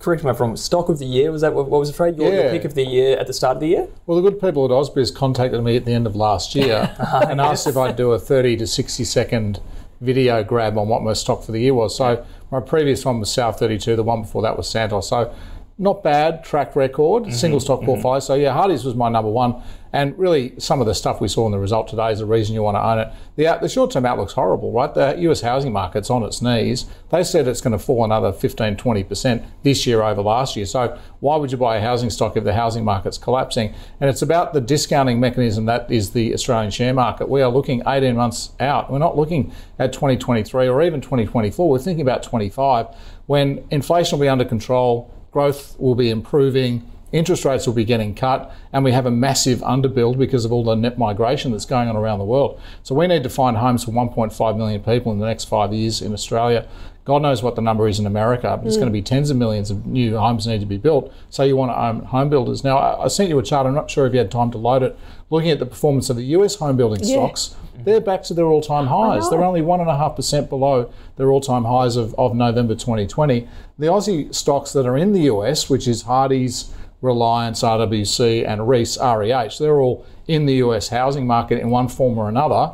correct 0.00 0.22
me 0.24 0.30
if 0.30 0.36
I'm 0.40 0.48
wrong, 0.48 0.56
stock 0.56 0.90
of 0.90 0.98
the 0.98 1.06
year. 1.06 1.32
Was 1.32 1.40
that 1.40 1.54
what, 1.54 1.68
what 1.70 1.78
was 1.80 1.88
afraid? 1.88 2.16
Your, 2.18 2.30
your 2.32 2.44
Yeah. 2.44 2.50
pick 2.50 2.64
of 2.66 2.74
the 2.74 2.84
year 2.84 3.16
at 3.18 3.26
the 3.26 3.32
start 3.32 3.56
of 3.56 3.60
the 3.60 3.68
year? 3.68 3.88
Well, 4.06 4.20
the 4.20 4.30
good 4.30 4.38
people 4.40 4.64
at 4.66 4.70
Ausbiz 4.70 5.14
contacted 5.14 5.62
me 5.64 5.76
at 5.76 5.84
the 5.86 5.92
end 5.94 6.06
of 6.06 6.14
last 6.14 6.54
year 6.54 6.94
and 6.98 7.40
asked 7.40 7.66
if 7.66 7.76
I'd 7.76 7.96
do 7.96 8.12
a 8.12 8.18
30 8.18 8.56
to 8.58 8.66
60 8.66 9.04
second 9.04 9.60
video 10.00 10.44
grab 10.44 10.78
on 10.78 10.88
what 10.88 11.02
my 11.02 11.12
stock 11.12 11.42
for 11.42 11.52
the 11.52 11.60
year 11.60 11.74
was. 11.74 11.96
So 11.96 12.24
my 12.50 12.60
previous 12.60 13.04
one 13.04 13.20
was 13.20 13.32
South 13.32 13.58
32, 13.58 13.96
the 13.96 14.02
one 14.02 14.22
before 14.22 14.42
that 14.42 14.56
was 14.56 14.68
Santos. 14.68 15.08
So 15.08 15.34
not 15.78 16.02
bad 16.02 16.44
track 16.44 16.74
record, 16.74 17.24
mm-hmm, 17.24 17.32
single 17.32 17.60
stock 17.60 17.78
mm-hmm. 17.78 17.86
portfolio. 17.86 18.20
So 18.20 18.34
yeah, 18.34 18.52
Hardie's 18.52 18.84
was 18.84 18.94
my 18.94 19.08
number 19.08 19.30
one. 19.30 19.62
And 19.92 20.18
really, 20.18 20.54
some 20.58 20.80
of 20.80 20.86
the 20.86 20.94
stuff 20.94 21.20
we 21.20 21.28
saw 21.28 21.46
in 21.46 21.52
the 21.52 21.58
result 21.58 21.88
today 21.88 22.12
is 22.12 22.18
the 22.18 22.26
reason 22.26 22.54
you 22.54 22.62
want 22.62 22.76
to 22.76 22.84
own 22.84 22.98
it. 22.98 23.08
The, 23.36 23.58
the 23.60 23.68
short 23.68 23.90
term 23.90 24.04
outlook's 24.04 24.34
horrible, 24.34 24.72
right? 24.72 24.92
The 24.92 25.16
US 25.20 25.40
housing 25.40 25.72
market's 25.72 26.10
on 26.10 26.22
its 26.22 26.42
knees. 26.42 26.86
They 27.10 27.24
said 27.24 27.48
it's 27.48 27.60
going 27.60 27.72
to 27.72 27.78
fall 27.78 28.04
another 28.04 28.32
15, 28.32 28.76
20% 28.76 29.44
this 29.62 29.86
year 29.86 30.02
over 30.02 30.22
last 30.22 30.56
year. 30.56 30.66
So 30.66 30.98
why 31.20 31.36
would 31.36 31.50
you 31.50 31.58
buy 31.58 31.76
a 31.76 31.80
housing 31.80 32.10
stock 32.10 32.36
if 32.36 32.44
the 32.44 32.54
housing 32.54 32.84
market's 32.84 33.18
collapsing? 33.18 33.74
And 34.00 34.10
it's 34.10 34.22
about 34.22 34.52
the 34.52 34.60
discounting 34.60 35.20
mechanism 35.20 35.66
that 35.66 35.90
is 35.90 36.10
the 36.10 36.34
Australian 36.34 36.70
share 36.70 36.92
market. 36.92 37.28
We 37.28 37.42
are 37.42 37.50
looking 37.50 37.82
18 37.86 38.14
months 38.14 38.50
out. 38.60 38.92
We're 38.92 38.98
not 38.98 39.16
looking 39.16 39.52
at 39.78 39.92
2023 39.92 40.68
or 40.68 40.82
even 40.82 41.00
2024. 41.00 41.68
We're 41.68 41.78
thinking 41.78 42.02
about 42.02 42.22
25 42.22 42.88
when 43.28 43.62
inflation 43.70 44.18
will 44.18 44.24
be 44.24 44.28
under 44.28 44.44
control, 44.44 45.14
growth 45.30 45.78
will 45.78 45.94
be 45.94 46.08
improving, 46.08 46.90
interest 47.12 47.44
rates 47.44 47.66
will 47.66 47.74
be 47.74 47.84
getting 47.84 48.14
cut, 48.14 48.54
and 48.72 48.84
we 48.84 48.92
have 48.92 49.06
a 49.06 49.10
massive 49.10 49.60
underbuild 49.60 50.18
because 50.18 50.44
of 50.44 50.52
all 50.52 50.64
the 50.64 50.74
net 50.74 50.98
migration 50.98 51.52
that's 51.52 51.64
going 51.64 51.88
on 51.88 51.96
around 51.96 52.18
the 52.18 52.24
world. 52.24 52.60
So 52.82 52.94
we 52.94 53.06
need 53.06 53.22
to 53.22 53.30
find 53.30 53.56
homes 53.56 53.84
for 53.84 53.92
1.5 53.92 54.56
million 54.56 54.82
people 54.82 55.12
in 55.12 55.18
the 55.18 55.26
next 55.26 55.44
five 55.44 55.72
years 55.72 56.02
in 56.02 56.12
Australia. 56.12 56.66
God 57.08 57.22
knows 57.22 57.42
what 57.42 57.56
the 57.56 57.62
number 57.62 57.88
is 57.88 57.98
in 57.98 58.04
America, 58.04 58.54
but 58.58 58.66
it's 58.66 58.76
going 58.76 58.88
to 58.88 58.90
mm. 58.90 59.00
be 59.00 59.02
tens 59.02 59.30
of 59.30 59.38
millions 59.38 59.70
of 59.70 59.86
new 59.86 60.18
homes 60.18 60.46
need 60.46 60.60
to 60.60 60.66
be 60.66 60.76
built. 60.76 61.10
So 61.30 61.42
you 61.42 61.56
want 61.56 61.72
to 61.72 61.80
own 61.80 62.00
home 62.04 62.28
builders. 62.28 62.62
Now, 62.62 62.76
I 62.76 63.04
I 63.04 63.08
sent 63.08 63.30
you 63.30 63.38
a 63.38 63.42
chart. 63.42 63.66
I'm 63.66 63.74
not 63.74 63.90
sure 63.90 64.06
if 64.06 64.12
you 64.12 64.18
had 64.18 64.30
time 64.30 64.50
to 64.50 64.58
load 64.58 64.82
it. 64.82 64.94
Looking 65.30 65.50
at 65.50 65.58
the 65.58 65.64
performance 65.64 66.10
of 66.10 66.16
the 66.16 66.24
US 66.36 66.56
home 66.56 66.76
building 66.76 67.02
stocks, 67.02 67.56
they're 67.82 68.02
back 68.02 68.24
to 68.24 68.34
their 68.34 68.44
all-time 68.44 68.88
highs. 68.88 69.30
They're 69.30 69.42
only 69.42 69.62
one 69.62 69.80
and 69.80 69.88
a 69.88 69.96
half 69.96 70.16
percent 70.16 70.50
below 70.50 70.92
their 71.16 71.30
all-time 71.30 71.64
highs 71.64 71.96
of, 71.96 72.14
of 72.18 72.34
November 72.34 72.74
2020. 72.74 73.48
The 73.78 73.86
Aussie 73.86 74.34
stocks 74.34 74.74
that 74.74 74.84
are 74.84 74.98
in 74.98 75.14
the 75.14 75.22
US, 75.32 75.70
which 75.70 75.88
is 75.88 76.02
Hardie's, 76.02 76.70
Reliance, 77.00 77.62
RWC, 77.62 78.46
and 78.46 78.68
Reece, 78.68 78.98
REH, 78.98 79.58
they're 79.58 79.80
all 79.80 80.04
in 80.26 80.46
the 80.46 80.54
US 80.54 80.88
housing 80.88 81.26
market 81.26 81.60
in 81.60 81.70
one 81.70 81.88
form 81.88 82.18
or 82.18 82.28
another. 82.28 82.72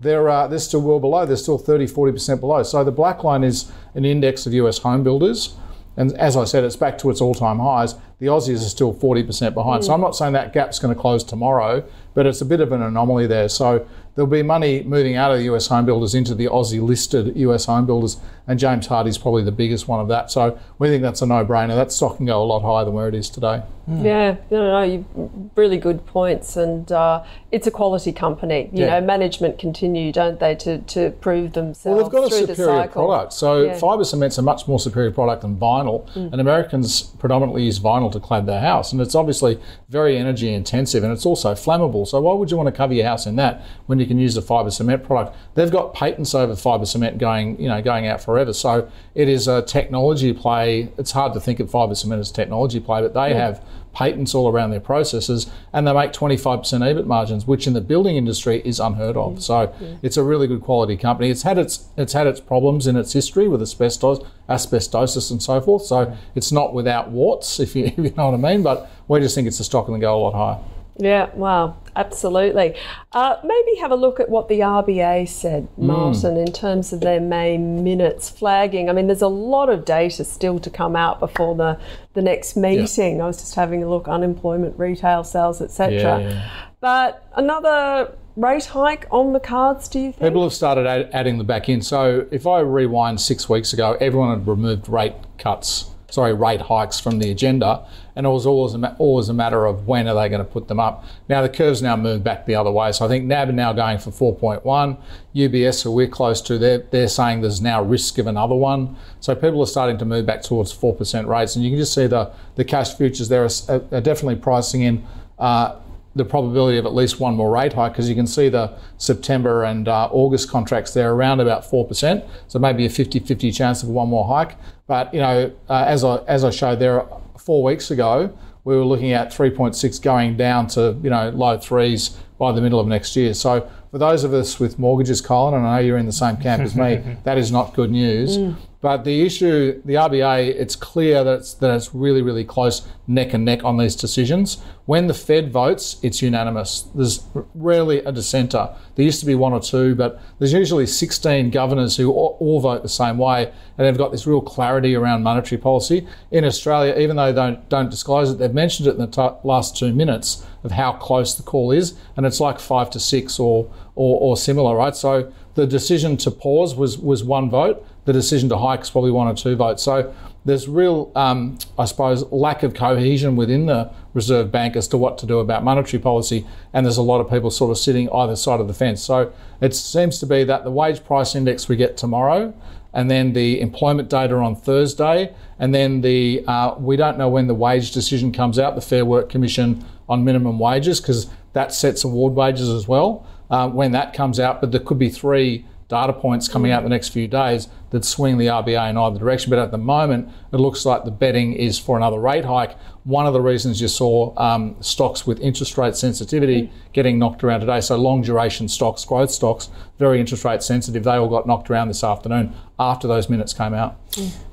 They're, 0.00 0.28
uh, 0.28 0.46
they're 0.46 0.58
still 0.58 0.82
well 0.82 1.00
below. 1.00 1.24
They're 1.24 1.36
still 1.36 1.58
30, 1.58 1.86
40% 1.86 2.40
below. 2.40 2.62
So 2.62 2.84
the 2.84 2.92
black 2.92 3.24
line 3.24 3.44
is 3.44 3.70
an 3.94 4.04
index 4.04 4.46
of 4.46 4.52
US 4.54 4.78
home 4.78 5.02
builders. 5.02 5.56
And 5.96 6.12
as 6.14 6.36
I 6.36 6.44
said, 6.44 6.64
it's 6.64 6.76
back 6.76 6.98
to 6.98 7.10
its 7.10 7.20
all 7.20 7.34
time 7.34 7.58
highs. 7.58 7.94
The 8.18 8.26
Aussies 8.26 8.56
are 8.56 8.68
still 8.68 8.94
40% 8.94 9.54
behind. 9.54 9.84
So 9.84 9.92
I'm 9.92 10.00
not 10.00 10.14
saying 10.14 10.32
that 10.34 10.52
gap's 10.52 10.78
going 10.78 10.94
to 10.94 11.00
close 11.00 11.24
tomorrow, 11.24 11.84
but 12.14 12.26
it's 12.26 12.40
a 12.40 12.44
bit 12.44 12.60
of 12.60 12.72
an 12.72 12.82
anomaly 12.82 13.26
there. 13.26 13.48
So 13.48 13.86
there'll 14.14 14.30
be 14.30 14.42
money 14.42 14.82
moving 14.82 15.16
out 15.16 15.32
of 15.32 15.38
the 15.38 15.44
US 15.54 15.66
home 15.66 15.86
builders 15.86 16.14
into 16.14 16.34
the 16.34 16.46
Aussie 16.46 16.82
listed 16.82 17.34
US 17.36 17.64
home 17.64 17.86
builders. 17.86 18.18
And 18.48 18.58
James 18.58 18.86
Hardie's 18.86 19.18
probably 19.18 19.42
the 19.42 19.52
biggest 19.52 19.88
one 19.88 20.00
of 20.00 20.08
that. 20.08 20.30
So 20.30 20.58
we 20.78 20.88
think 20.88 21.02
that's 21.02 21.22
a 21.22 21.26
no 21.26 21.44
brainer. 21.44 21.74
That 21.74 21.90
stock 21.92 22.16
can 22.18 22.26
go 22.26 22.42
a 22.42 22.44
lot 22.44 22.60
higher 22.60 22.84
than 22.84 22.94
where 22.94 23.08
it 23.08 23.14
is 23.14 23.28
today. 23.28 23.62
Yeah, 23.88 24.34
no, 24.50 24.80
no, 24.80 24.82
you 24.82 25.50
really 25.54 25.78
good 25.78 26.04
points, 26.06 26.56
and 26.56 26.90
uh, 26.90 27.22
it's 27.52 27.68
a 27.68 27.70
quality 27.70 28.12
company. 28.12 28.68
You 28.72 28.84
Yeah. 28.84 28.98
know, 28.98 29.06
management 29.06 29.58
continue, 29.60 30.10
don't 30.10 30.40
they, 30.40 30.56
to, 30.56 30.78
to 30.78 31.10
prove 31.20 31.52
themselves 31.52 31.94
Well, 32.10 32.10
they've 32.10 32.30
got 32.30 32.32
a 32.32 32.46
superior 32.48 32.88
product. 32.88 33.32
So 33.32 33.62
Yeah. 33.62 33.78
fibre 33.78 34.02
cement's 34.02 34.38
a 34.38 34.42
much 34.42 34.66
more 34.66 34.80
superior 34.80 35.12
product 35.12 35.42
than 35.42 35.56
vinyl, 35.56 36.02
and 36.16 36.40
Americans 36.40 37.02
predominantly 37.20 37.62
use 37.62 37.78
vinyl 37.78 38.10
to 38.10 38.18
clad 38.18 38.46
their 38.46 38.60
house, 38.60 38.90
and 38.92 39.00
it's 39.00 39.14
obviously 39.14 39.58
very 39.88 40.16
energy 40.16 40.52
intensive, 40.52 41.04
and 41.04 41.12
it's 41.12 41.24
also 41.24 41.52
flammable. 41.54 42.08
So 42.08 42.20
why 42.20 42.34
would 42.34 42.50
you 42.50 42.56
want 42.56 42.66
to 42.66 42.72
cover 42.72 42.92
your 42.92 43.06
house 43.06 43.24
in 43.24 43.36
that 43.36 43.62
when 43.86 44.00
you 44.00 44.06
can 44.06 44.18
use 44.18 44.34
the 44.34 44.42
fibre 44.42 44.72
cement 44.72 45.04
product? 45.04 45.36
They've 45.54 45.70
got 45.70 45.94
patents 45.94 46.34
over 46.34 46.56
fibre 46.56 46.86
cement 46.86 47.18
going, 47.18 47.60
you 47.60 47.68
know, 47.68 47.80
going 47.80 48.08
out 48.08 48.20
forever. 48.36 48.52
So 48.52 48.90
it 49.14 49.28
is 49.28 49.48
a 49.48 49.62
technology 49.62 50.34
play. 50.34 50.92
It's 50.98 51.12
hard 51.12 51.32
to 51.32 51.40
think 51.40 51.58
of 51.58 51.70
fibre 51.70 51.94
cement 51.94 52.20
as 52.20 52.30
a 52.30 52.34
technology 52.34 52.80
play, 52.80 53.00
but 53.00 53.14
they 53.14 53.32
have 53.32 53.64
patents 53.94 54.34
all 54.34 54.46
around 54.52 54.70
their 54.70 54.80
processes 54.80 55.50
and 55.72 55.86
they 55.86 55.92
make 55.94 56.12
25% 56.12 56.62
EBIT 56.62 57.06
margins, 57.06 57.46
which 57.46 57.66
in 57.66 57.72
the 57.72 57.80
building 57.80 58.16
industry 58.16 58.60
is 58.62 58.78
unheard 58.78 59.16
of. 59.16 59.36
Mm. 59.36 59.42
So 59.42 59.74
it's 60.02 60.18
a 60.18 60.22
really 60.22 60.46
good 60.46 60.60
quality 60.60 60.98
company. 60.98 61.30
It's 61.30 61.44
had 61.44 61.56
its 61.56 61.88
it's 61.96 62.12
had 62.12 62.26
its 62.26 62.40
problems 62.40 62.86
in 62.86 62.94
its 62.96 63.14
history 63.14 63.48
with 63.48 63.62
asbestos, 63.62 64.20
asbestosis 64.50 65.30
and 65.30 65.42
so 65.42 65.62
forth. 65.62 65.84
So 65.84 66.14
it's 66.34 66.52
not 66.52 66.74
without 66.74 67.10
warts, 67.10 67.58
if 67.58 67.74
you, 67.74 67.84
if 67.86 67.96
you 67.96 68.12
know 68.18 68.30
what 68.30 68.34
I 68.34 68.52
mean. 68.52 68.62
But 68.62 68.90
we 69.08 69.20
just 69.20 69.34
think 69.34 69.48
it's 69.48 69.60
a 69.60 69.64
stock 69.64 69.88
and 69.88 69.98
go 69.98 70.14
a 70.14 70.20
lot 70.20 70.34
higher. 70.34 70.62
Yeah, 70.98 71.28
wow, 71.34 71.76
absolutely. 71.94 72.74
Uh, 73.12 73.36
maybe 73.44 73.78
have 73.80 73.90
a 73.90 73.96
look 73.96 74.18
at 74.18 74.28
what 74.30 74.48
the 74.48 74.60
RBA 74.60 75.28
said, 75.28 75.68
Hmm. 75.76 75.86
Martin, 75.88 76.36
in 76.36 76.52
terms 76.52 76.92
of 76.92 77.00
their 77.00 77.20
May 77.20 77.58
minutes 77.58 78.30
flagging. 78.30 78.88
I 78.88 78.92
mean, 78.92 79.06
there's 79.06 79.22
a 79.22 79.28
lot 79.28 79.68
of 79.68 79.84
data 79.84 80.24
still 80.24 80.58
to 80.60 80.70
come 80.70 80.96
out 80.96 81.20
before 81.20 81.54
the, 81.54 81.78
the 82.14 82.22
next 82.22 82.56
meeting. 82.56 83.20
I 83.20 83.26
was 83.26 83.38
just 83.38 83.54
having 83.54 83.82
a 83.82 83.88
look, 83.90 84.08
unemployment, 84.08 84.78
retail 84.78 85.22
sales, 85.24 85.60
etc. 85.60 85.92
Yeah, 85.92 86.18
yeah. 86.18 86.50
But 86.80 87.28
another 87.36 88.12
rate 88.36 88.66
hike 88.66 89.06
on 89.10 89.32
the 89.32 89.40
cards, 89.40 89.88
do 89.88 89.98
you 89.98 90.12
think? 90.12 90.20
People 90.20 90.42
have 90.44 90.52
started 90.52 90.86
ad- 90.86 91.10
adding 91.12 91.38
them 91.38 91.46
back 91.46 91.68
in. 91.68 91.80
So 91.82 92.26
if 92.30 92.46
I 92.46 92.60
rewind 92.60 93.20
six 93.20 93.48
weeks 93.48 93.72
ago, 93.72 93.96
everyone 94.00 94.30
had 94.38 94.46
removed 94.46 94.88
rate 94.88 95.14
cuts, 95.38 95.90
sorry, 96.10 96.32
rate 96.32 96.60
hikes 96.62 97.00
from 97.00 97.18
the 97.18 97.30
agenda, 97.30 97.84
and 98.14 98.26
it 98.26 98.28
was 98.28 98.46
always 98.46 98.74
a, 98.74 98.96
always 98.98 99.28
a 99.28 99.34
matter 99.34 99.66
of 99.66 99.86
when 99.86 100.06
are 100.08 100.14
they 100.14 100.28
going 100.28 100.44
to 100.44 100.50
put 100.50 100.68
them 100.68 100.78
up. 100.78 101.04
Now 101.28 101.42
the 101.42 101.48
curve's 101.48 101.82
now 101.82 101.96
moved 101.96 102.24
back 102.24 102.46
the 102.46 102.54
other 102.54 102.70
way. 102.70 102.92
So 102.92 103.04
I 103.04 103.08
think 103.08 103.24
NAB 103.24 103.48
are 103.48 103.52
now 103.52 103.72
going 103.72 103.98
for 103.98 104.10
4.1. 104.10 104.96
UBS, 105.34 105.82
who 105.82 105.92
we're 105.92 106.08
close 106.08 106.40
to, 106.42 106.58
they're, 106.58 106.78
they're 106.78 107.08
saying 107.08 107.40
there's 107.40 107.60
now 107.60 107.82
risk 107.82 108.18
of 108.18 108.26
another 108.26 108.54
one. 108.54 108.96
So 109.20 109.34
people 109.34 109.60
are 109.62 109.66
starting 109.66 109.98
to 109.98 110.04
move 110.04 110.26
back 110.26 110.42
towards 110.42 110.72
4% 110.72 111.26
rates. 111.26 111.56
And 111.56 111.64
you 111.64 111.72
can 111.72 111.78
just 111.78 111.92
see 111.94 112.06
the, 112.06 112.32
the 112.54 112.64
cash 112.64 112.94
futures 112.94 113.28
there 113.28 113.44
are, 113.44 113.82
are 113.92 114.00
definitely 114.00 114.36
pricing 114.36 114.82
in 114.82 115.06
uh, 115.38 115.76
the 116.16 116.24
probability 116.24 116.78
of 116.78 116.86
at 116.86 116.94
least 116.94 117.20
one 117.20 117.36
more 117.36 117.50
rate 117.50 117.74
hike 117.74 117.92
because 117.92 118.08
you 118.08 118.14
can 118.14 118.26
see 118.26 118.48
the 118.48 118.76
September 118.96 119.64
and 119.64 119.86
uh, 119.86 120.08
August 120.10 120.50
contracts 120.50 120.94
there 120.94 121.12
around 121.12 121.40
about 121.40 121.62
4%. 121.62 122.26
So 122.48 122.58
maybe 122.58 122.86
a 122.86 122.90
50 122.90 123.20
50 123.20 123.52
chance 123.52 123.82
of 123.82 123.90
one 123.90 124.08
more 124.08 124.26
hike. 124.26 124.56
But, 124.86 125.12
you 125.12 125.20
know, 125.20 125.52
uh, 125.68 125.84
as, 125.86 126.02
I, 126.02 126.16
as 126.26 126.42
I 126.42 126.50
showed 126.50 126.78
there 126.78 127.06
four 127.38 127.62
weeks 127.62 127.90
ago, 127.90 128.36
we 128.64 128.74
were 128.74 128.84
looking 128.84 129.12
at 129.12 129.28
3.6 129.30 130.02
going 130.02 130.36
down 130.36 130.66
to, 130.68 130.98
you 131.02 131.10
know, 131.10 131.28
low 131.30 131.58
threes 131.58 132.18
by 132.38 132.50
the 132.50 132.60
middle 132.60 132.80
of 132.80 132.86
next 132.86 133.14
year. 133.14 133.34
So 133.34 133.70
for 133.90 133.98
those 133.98 134.24
of 134.24 134.32
us 134.32 134.58
with 134.58 134.78
mortgages, 134.78 135.20
Colin, 135.20 135.54
and 135.54 135.66
I 135.66 135.76
know 135.76 135.86
you're 135.86 135.98
in 135.98 136.06
the 136.06 136.12
same 136.12 136.36
camp 136.38 136.62
as 136.62 136.74
me, 136.74 137.18
that 137.24 137.38
is 137.38 137.52
not 137.52 137.74
good 137.74 137.90
news. 137.90 138.38
Mm. 138.38 138.56
But 138.86 139.02
the 139.02 139.22
issue, 139.22 139.82
the 139.84 139.94
RBA, 139.94 140.54
it's 140.54 140.76
clear 140.76 141.24
that 141.24 141.38
it's, 141.40 141.54
that 141.54 141.74
it's 141.74 141.92
really, 141.92 142.22
really 142.22 142.44
close 142.44 142.86
neck 143.08 143.34
and 143.34 143.44
neck 143.44 143.64
on 143.64 143.78
these 143.78 143.96
decisions. 143.96 144.62
When 144.84 145.08
the 145.08 145.12
Fed 145.12 145.50
votes, 145.50 145.96
it's 146.04 146.22
unanimous. 146.22 146.82
There's 146.94 147.24
rarely 147.56 147.98
a 148.04 148.12
dissenter. 148.12 148.72
There 148.94 149.04
used 149.04 149.18
to 149.18 149.26
be 149.26 149.34
one 149.34 149.52
or 149.52 149.58
two, 149.58 149.96
but 149.96 150.20
there's 150.38 150.52
usually 150.52 150.86
16 150.86 151.50
governors 151.50 151.96
who 151.96 152.12
all, 152.12 152.36
all 152.38 152.60
vote 152.60 152.84
the 152.84 152.88
same 152.88 153.18
way, 153.18 153.52
and 153.76 153.88
they've 153.88 153.98
got 153.98 154.12
this 154.12 154.24
real 154.24 154.40
clarity 154.40 154.94
around 154.94 155.24
monetary 155.24 155.60
policy. 155.60 156.06
In 156.30 156.44
Australia, 156.44 156.94
even 156.96 157.16
though 157.16 157.32
they 157.32 157.34
don't, 157.34 157.68
don't 157.68 157.90
disclose 157.90 158.30
it, 158.30 158.38
they've 158.38 158.54
mentioned 158.54 158.86
it 158.86 158.92
in 158.92 158.98
the 158.98 159.08
t- 159.08 159.36
last 159.42 159.76
two 159.76 159.92
minutes 159.92 160.46
of 160.62 160.70
how 160.70 160.92
close 160.92 161.34
the 161.34 161.42
call 161.42 161.72
is, 161.72 161.98
and 162.16 162.24
it's 162.24 162.38
like 162.38 162.60
five 162.60 162.90
to 162.90 163.00
six 163.00 163.40
or, 163.40 163.68
or, 163.96 164.20
or 164.20 164.36
similar, 164.36 164.76
right? 164.76 164.94
So 164.94 165.32
the 165.56 165.66
decision 165.66 166.16
to 166.18 166.30
pause 166.30 166.76
was, 166.76 166.96
was 166.98 167.24
one 167.24 167.50
vote. 167.50 167.84
The 168.06 168.12
decision 168.12 168.48
to 168.48 168.56
hike 168.56 168.80
is 168.80 168.90
probably 168.90 169.10
one 169.10 169.26
or 169.28 169.34
two 169.34 169.56
votes. 169.56 169.82
So 169.82 170.14
there's 170.46 170.68
real, 170.68 171.10
um, 171.16 171.58
I 171.76 171.86
suppose, 171.86 172.24
lack 172.30 172.62
of 172.62 172.72
cohesion 172.72 173.34
within 173.34 173.66
the 173.66 173.90
Reserve 174.14 174.52
Bank 174.52 174.76
as 174.76 174.86
to 174.88 174.96
what 174.96 175.18
to 175.18 175.26
do 175.26 175.40
about 175.40 175.64
monetary 175.64 176.00
policy, 176.00 176.46
and 176.72 176.86
there's 176.86 176.96
a 176.96 177.02
lot 177.02 177.20
of 177.20 177.28
people 177.28 177.50
sort 177.50 177.72
of 177.72 177.78
sitting 177.78 178.08
either 178.10 178.36
side 178.36 178.60
of 178.60 178.68
the 178.68 178.72
fence. 178.72 179.02
So 179.02 179.32
it 179.60 179.74
seems 179.74 180.20
to 180.20 180.26
be 180.26 180.44
that 180.44 180.62
the 180.62 180.70
wage 180.70 181.04
price 181.04 181.34
index 181.34 181.68
we 181.68 181.74
get 181.74 181.96
tomorrow, 181.96 182.54
and 182.94 183.10
then 183.10 183.32
the 183.32 183.60
employment 183.60 184.08
data 184.08 184.36
on 184.36 184.54
Thursday, 184.54 185.34
and 185.58 185.74
then 185.74 186.00
the 186.00 186.44
uh, 186.46 186.76
we 186.78 186.96
don't 186.96 187.18
know 187.18 187.28
when 187.28 187.48
the 187.48 187.54
wage 187.54 187.90
decision 187.90 188.30
comes 188.30 188.56
out, 188.56 188.76
the 188.76 188.80
Fair 188.80 189.04
Work 189.04 189.28
Commission 189.28 189.84
on 190.08 190.24
minimum 190.24 190.60
wages, 190.60 191.00
because 191.00 191.28
that 191.54 191.72
sets 191.72 192.04
award 192.04 192.34
wages 192.34 192.68
as 192.68 192.86
well. 192.86 193.26
Uh, 193.50 193.68
when 193.68 193.92
that 193.92 194.14
comes 194.14 194.38
out, 194.40 194.60
but 194.60 194.70
there 194.70 194.80
could 194.80 194.98
be 194.98 195.08
three 195.08 195.64
data 195.88 196.12
points 196.12 196.48
coming 196.48 196.72
out 196.72 196.82
the 196.82 196.88
next 196.88 197.10
few 197.10 197.28
days 197.28 197.68
that 197.96 198.04
swing 198.04 198.36
the 198.36 198.46
RBA 198.46 198.90
in 198.90 198.96
either 198.98 199.18
direction. 199.18 199.48
But 199.48 199.58
at 199.58 199.70
the 199.70 199.78
moment, 199.78 200.28
it 200.52 200.56
looks 200.56 200.84
like 200.84 201.04
the 201.04 201.10
betting 201.10 201.52
is 201.54 201.78
for 201.78 201.96
another 201.96 202.18
rate 202.18 202.44
hike. 202.44 202.76
One 203.04 203.26
of 203.26 203.32
the 203.32 203.40
reasons 203.40 203.80
you 203.80 203.88
saw 203.88 204.34
um, 204.36 204.76
stocks 204.80 205.26
with 205.26 205.38
interest 205.40 205.78
rate 205.78 205.94
sensitivity 205.94 206.72
getting 206.92 207.18
knocked 207.18 207.44
around 207.44 207.60
today, 207.60 207.80
so 207.80 207.96
long 207.96 208.22
duration 208.22 208.68
stocks, 208.68 209.04
growth 209.04 209.30
stocks, 209.30 209.68
very 209.98 210.18
interest 210.18 210.44
rate 210.44 210.62
sensitive, 210.62 211.04
they 211.04 211.12
all 211.12 211.28
got 211.28 211.46
knocked 211.46 211.70
around 211.70 211.88
this 211.88 212.02
afternoon 212.02 212.54
after 212.78 213.06
those 213.06 213.28
minutes 213.28 213.52
came 213.52 213.74
out. 213.74 213.96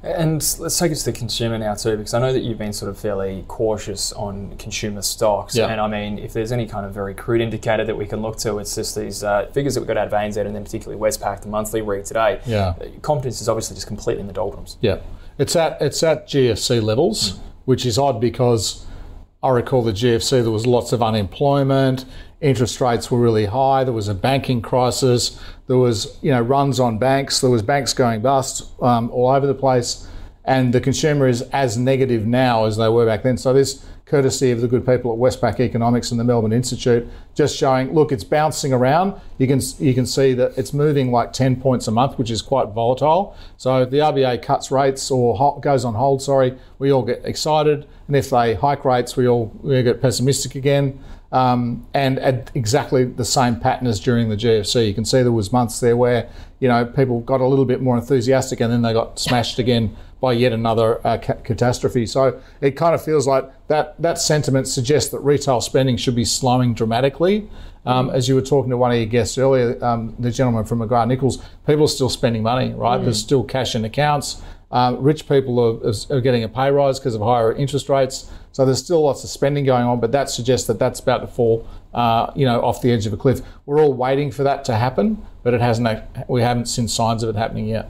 And 0.04 0.34
let's 0.60 0.78
take 0.78 0.92
it 0.92 0.96
to 0.96 1.06
the 1.06 1.12
consumer 1.14 1.58
now 1.58 1.74
too, 1.74 1.98
because 1.98 2.14
I 2.14 2.20
know 2.20 2.32
that 2.32 2.42
you've 2.42 2.58
been 2.58 2.74
sort 2.74 2.90
of 2.90 2.98
fairly 2.98 3.44
cautious 3.48 4.12
on 4.14 4.56
consumer 4.58 5.02
stocks. 5.02 5.56
Yeah. 5.56 5.68
And 5.68 5.82
I 5.82 5.88
mean, 5.88 6.20
if 6.20 6.34
there's 6.34 6.52
any 6.52 6.68
kind 6.68 6.86
of 6.86 6.94
very 6.94 7.14
crude 7.14 7.42
indicator 7.42 7.86
that 7.86 7.96
we 7.96 8.06
can 8.06 8.22
look 8.22 8.38
to, 8.40 8.60
it's 8.60 8.76
just 8.76 8.96
these 8.96 9.24
uh, 9.24 9.48
figures 9.48 9.76
that 9.76 9.82
we 9.82 9.88
got 9.88 9.98
out 9.98 10.08
of 10.08 10.14
ANZ 10.14 10.38
and 10.38 10.56
then 10.56 10.64
particularly 10.64 11.02
Westpac, 11.02 11.42
the 11.42 11.48
monthly 11.48 11.82
read 11.82 12.06
today. 12.06 12.42
Yeah. 12.46 12.76
Confidence 13.02 13.42
is 13.42 13.50
obviously 13.50 13.76
just 13.76 13.88
completely 13.88 14.22
in 14.22 14.28
the 14.28 14.34
doldrums. 14.34 14.78
Yeah, 14.82 15.00
it's 15.38 15.56
at 15.56 15.82
it's 15.82 16.04
at 16.04 16.28
GFC 16.28 16.82
levels, 16.82 17.40
which 17.66 17.86
is 17.86 17.98
odd 17.98 18.20
because 18.22 18.86
I 19.42 19.50
recall 19.50 19.82
the 19.82 19.92
GFC 19.92 20.42
there 20.42 20.52
was 20.52 20.66
lots 20.66 20.94
of 20.94 21.02
unemployment, 21.02 22.06
interest 22.42 22.80
rates 22.80 23.10
were 23.10 23.20
really 23.20 23.46
high, 23.46 23.84
there 23.84 23.94
was 23.94 24.08
a 24.08 24.13
banking 24.13 24.62
crisis, 24.62 25.40
there 25.68 25.78
was 25.78 26.18
you 26.22 26.32
know 26.32 26.41
runs 26.41 26.80
on 26.80 26.98
banks, 26.98 27.41
there 27.41 27.50
was 27.50 27.62
banks 27.62 27.93
going 27.93 28.22
bust 28.22 28.72
um, 28.82 29.10
all 29.12 29.30
over 29.30 29.48
the 29.48 29.56
place, 29.56 30.08
and 30.46 30.74
the 30.74 30.82
consumer 30.82 31.28
is 31.28 31.41
as 31.54 31.78
negative 31.78 32.26
now 32.26 32.65
as 32.65 32.78
they 32.78 32.89
were 32.89 33.06
back 33.06 33.24
then. 33.24 33.38
So 33.38 33.54
this 33.54 33.86
courtesy 34.06 34.52
of 34.52 34.62
the 34.62 34.68
good 34.68 34.86
people 34.86 35.13
at 35.13 35.18
Westpac 35.18 35.60
Economics 35.60 36.12
and 36.12 36.20
the 36.20 36.24
Melbourne 36.24 36.52
Institute, 36.52 37.08
just 37.36 37.58
showing, 37.58 37.94
look, 37.94 38.12
it's 38.12 38.24
bouncing 38.24 38.74
around. 38.74 39.20
You 39.38 39.48
can 39.48 39.62
you 39.80 39.94
can 39.94 40.06
see 40.06 40.34
that 40.34 40.58
it's 40.58 40.74
moving 40.74 41.12
like 41.12 41.32
10 41.32 41.62
points 41.62 41.88
a 41.88 41.92
month, 41.92 42.18
which 42.18 42.30
is 42.30 42.42
quite 42.42 42.70
volatile. 42.70 43.36
So 43.58 43.82
if 43.84 43.89
the 43.89 44.00
RBA 44.00 44.42
cuts 44.42 44.72
rates 44.72 45.10
or 45.10 45.38
ho- 45.38 45.60
goes 45.60 45.86
on 45.86 45.94
hold, 45.94 46.22
sorry, 46.22 46.58
we 46.80 46.92
all 46.92 47.04
get 47.04 47.22
excited, 47.24 47.88
and 48.08 48.16
if 48.16 48.30
they 48.30 48.56
hike 48.56 48.84
rates, 48.84 49.16
we 49.16 49.28
all 49.28 49.52
we 49.62 49.82
get 49.84 50.02
pessimistic 50.02 50.56
again. 50.56 51.00
Um, 51.32 51.88
and 51.96 52.20
at 52.20 52.52
exactly 52.54 53.06
the 53.06 53.26
same 53.26 53.60
pattern 53.60 53.88
as 53.88 54.00
during 54.00 54.30
the 54.30 54.36
GFC. 54.36 54.88
You 54.88 54.94
can 54.94 55.04
see 55.04 55.24
there 55.24 55.32
was 55.32 55.52
months 55.52 55.80
there 55.80 55.98
where 55.98 56.30
you 56.63 56.69
know 56.69 56.86
people 56.86 57.19
got 57.32 57.41
a 57.41 57.45
little 57.52 57.65
bit 57.65 57.82
more 57.82 57.97
enthusiastic, 57.97 58.62
and 58.62 58.71
then 58.71 58.82
they 58.82 58.93
got 58.93 59.19
smashed 59.19 59.60
again 59.60 59.86
by 60.21 60.32
yet 60.32 60.54
another 60.54 61.06
uh, 61.06 61.17
ca- 61.17 61.41
catastrophe. 61.49 62.06
So 62.06 62.39
it 62.62 62.71
kind 62.84 62.95
of 62.95 63.04
feels 63.04 63.28
like 63.28 63.45
that 63.67 64.02
that 64.02 64.17
sentiment 64.17 64.67
suggests 64.67 65.10
that 65.12 65.19
retail 65.19 65.60
spending 65.62 65.97
should 65.97 66.15
be 66.15 66.23
slowing 66.26 66.73
dramatically. 66.73 67.49
Um, 67.86 68.10
as 68.12 68.30
you 68.30 68.36
were 68.36 68.41
talking 68.54 68.69
to 68.69 68.78
one 68.78 68.91
of 68.91 68.97
your 68.97 69.08
guests 69.17 69.38
earlier, 69.38 69.78
um, 69.84 70.15
the 70.17 70.32
gentleman 70.32 70.63
from 70.63 70.80
McGrath 70.80 71.08
Nichols, 71.10 71.38
people 71.67 71.84
are 71.84 71.95
still 71.99 72.08
spending 72.10 72.41
money, 72.41 72.73
right? 72.73 72.97
There's 73.04 73.19
still 73.19 73.43
cash 73.43 73.76
in 73.76 73.84
accounts. 73.84 74.41
Um, 74.71 75.04
rich 75.04 75.28
people 75.28 75.60
are, 75.60 75.89
are- 75.89 76.17
are 76.17 76.21
getting 76.21 76.43
a 76.45 76.49
pay 76.49 76.71
rise 76.71 76.97
because 76.99 77.13
of 77.13 77.21
higher 77.21 77.52
interest 77.54 77.89
rates. 77.89 78.32
So 78.54 78.63
there's 78.65 78.80
still 78.88 79.04
lots 79.04 79.23
of 79.26 79.30
spending 79.30 79.65
going 79.65 79.84
on, 79.91 79.99
but 79.99 80.13
that 80.13 80.30
suggests 80.30 80.65
that 80.67 80.80
that's 80.80 81.02
about 81.02 81.19
to 81.19 81.28
fall, 81.28 81.67
uh, 81.93 82.32
you 82.36 82.45
know, 82.45 82.62
off 82.62 82.82
the 82.82 82.91
edge 82.93 83.06
of 83.06 83.12
a 83.12 83.17
cliff. 83.17 83.41
We're 83.65 83.82
all 83.82 83.93
waiting 83.93 84.32
for 84.32 84.43
that 84.43 84.63
to 84.65 84.76
happen, 84.76 85.21
but 85.43 85.53
it 85.53 85.62
hasn't. 85.62 86.01
We 86.27 86.41
haven't 86.41 86.65
seen 86.65 86.88
signs 86.88 87.21
of 87.23 87.29
it 87.29 87.38
happening 87.38 87.67
yet. 87.67 87.89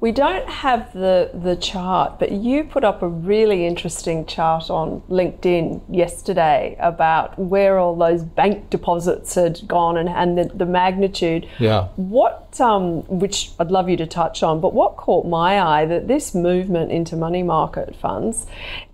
We 0.00 0.12
don't 0.12 0.48
have 0.48 0.94
the, 0.94 1.30
the 1.34 1.56
chart, 1.56 2.18
but 2.18 2.32
you 2.32 2.64
put 2.64 2.84
up 2.84 3.02
a 3.02 3.08
really 3.08 3.66
interesting 3.66 4.24
chart 4.24 4.70
on 4.70 5.02
LinkedIn 5.10 5.82
yesterday 5.90 6.74
about 6.80 7.38
where 7.38 7.78
all 7.78 7.94
those 7.94 8.22
bank 8.22 8.70
deposits 8.70 9.34
had 9.34 9.60
gone 9.68 9.98
and, 9.98 10.08
and 10.08 10.38
the, 10.38 10.56
the 10.56 10.64
magnitude. 10.64 11.46
Yeah. 11.58 11.88
What, 11.96 12.58
um, 12.62 13.02
which 13.08 13.50
I'd 13.58 13.70
love 13.70 13.90
you 13.90 13.98
to 13.98 14.06
touch 14.06 14.42
on, 14.42 14.58
but 14.62 14.72
what 14.72 14.96
caught 14.96 15.26
my 15.26 15.60
eye 15.60 15.84
that 15.84 16.08
this 16.08 16.34
movement 16.34 16.90
into 16.90 17.14
money 17.14 17.42
market 17.42 17.94
funds 17.94 18.46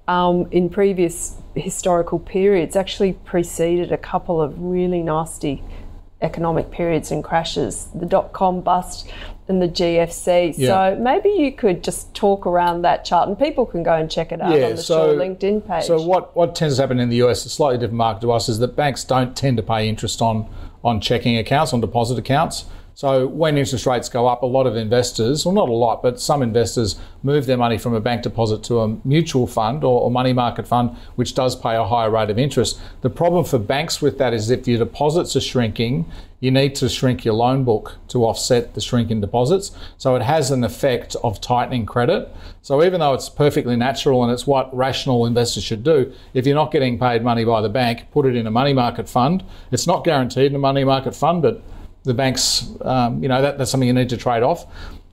um, 0.08 0.48
in 0.50 0.68
previous 0.68 1.36
historical 1.54 2.18
periods 2.18 2.74
actually 2.74 3.12
preceded 3.12 3.92
a 3.92 3.98
couple 3.98 4.42
of 4.42 4.60
really 4.60 5.04
nasty 5.04 5.62
economic 6.22 6.70
periods 6.70 7.10
and 7.10 7.22
crashes, 7.22 7.88
the 7.94 8.06
dot 8.06 8.32
com 8.32 8.60
bust 8.60 9.10
and 9.48 9.62
the 9.62 9.68
GFC. 9.68 10.54
Yeah. 10.56 10.94
So 10.94 11.00
maybe 11.00 11.28
you 11.28 11.52
could 11.52 11.84
just 11.84 12.14
talk 12.14 12.46
around 12.46 12.82
that 12.82 13.04
chart 13.04 13.28
and 13.28 13.38
people 13.38 13.66
can 13.66 13.82
go 13.82 13.94
and 13.94 14.10
check 14.10 14.32
it 14.32 14.40
out 14.40 14.52
on 14.52 14.76
the 14.76 14.82
Shaw 14.82 15.08
LinkedIn 15.08 15.66
page. 15.66 15.84
So 15.84 16.00
what, 16.02 16.34
what 16.34 16.54
tends 16.54 16.76
to 16.76 16.82
happen 16.82 16.98
in 16.98 17.10
the 17.10 17.22
US, 17.24 17.44
a 17.44 17.48
slightly 17.48 17.78
different 17.78 17.98
market 17.98 18.22
to 18.22 18.32
us, 18.32 18.48
is 18.48 18.58
that 18.58 18.74
banks 18.74 19.04
don't 19.04 19.36
tend 19.36 19.56
to 19.58 19.62
pay 19.62 19.88
interest 19.88 20.20
on, 20.20 20.48
on 20.82 21.00
checking 21.00 21.36
accounts, 21.36 21.72
on 21.72 21.80
deposit 21.80 22.18
accounts. 22.18 22.64
So 22.96 23.26
when 23.26 23.58
interest 23.58 23.84
rates 23.84 24.08
go 24.08 24.26
up, 24.26 24.42
a 24.42 24.46
lot 24.46 24.66
of 24.66 24.74
investors, 24.74 25.44
well 25.44 25.54
not 25.54 25.68
a 25.68 25.72
lot, 25.72 26.02
but 26.02 26.18
some 26.18 26.42
investors 26.42 26.98
move 27.22 27.44
their 27.44 27.58
money 27.58 27.76
from 27.76 27.92
a 27.92 28.00
bank 28.00 28.22
deposit 28.22 28.64
to 28.64 28.80
a 28.80 28.96
mutual 29.04 29.46
fund 29.46 29.84
or, 29.84 30.00
or 30.00 30.10
money 30.10 30.32
market 30.32 30.66
fund, 30.66 30.96
which 31.14 31.34
does 31.34 31.54
pay 31.54 31.76
a 31.76 31.84
higher 31.84 32.08
rate 32.08 32.30
of 32.30 32.38
interest. 32.38 32.80
The 33.02 33.10
problem 33.10 33.44
for 33.44 33.58
banks 33.58 34.00
with 34.00 34.16
that 34.16 34.32
is 34.32 34.48
if 34.48 34.66
your 34.66 34.78
deposits 34.78 35.36
are 35.36 35.42
shrinking, 35.42 36.10
you 36.40 36.50
need 36.50 36.74
to 36.76 36.88
shrink 36.88 37.22
your 37.22 37.34
loan 37.34 37.64
book 37.64 37.98
to 38.08 38.24
offset 38.24 38.72
the 38.72 38.80
shrink 38.80 39.10
in 39.10 39.20
deposits. 39.20 39.72
So 39.98 40.16
it 40.16 40.22
has 40.22 40.50
an 40.50 40.64
effect 40.64 41.16
of 41.22 41.38
tightening 41.38 41.84
credit. 41.84 42.34
So 42.62 42.82
even 42.82 43.00
though 43.00 43.12
it's 43.12 43.28
perfectly 43.28 43.76
natural 43.76 44.24
and 44.24 44.32
it's 44.32 44.46
what 44.46 44.74
rational 44.74 45.26
investors 45.26 45.64
should 45.64 45.84
do, 45.84 46.14
if 46.32 46.46
you're 46.46 46.54
not 46.54 46.72
getting 46.72 46.98
paid 46.98 47.22
money 47.22 47.44
by 47.44 47.60
the 47.60 47.68
bank, 47.68 48.06
put 48.10 48.24
it 48.24 48.34
in 48.34 48.46
a 48.46 48.50
money 48.50 48.72
market 48.72 49.06
fund. 49.06 49.44
It's 49.70 49.86
not 49.86 50.02
guaranteed 50.02 50.52
in 50.52 50.54
a 50.54 50.58
money 50.58 50.82
market 50.82 51.14
fund, 51.14 51.42
but 51.42 51.62
the 52.06 52.14
banks, 52.14 52.70
um, 52.82 53.22
you 53.22 53.28
know, 53.28 53.42
that, 53.42 53.58
that's 53.58 53.70
something 53.70 53.86
you 53.86 53.92
need 53.92 54.08
to 54.08 54.16
trade 54.16 54.42
off. 54.42 54.66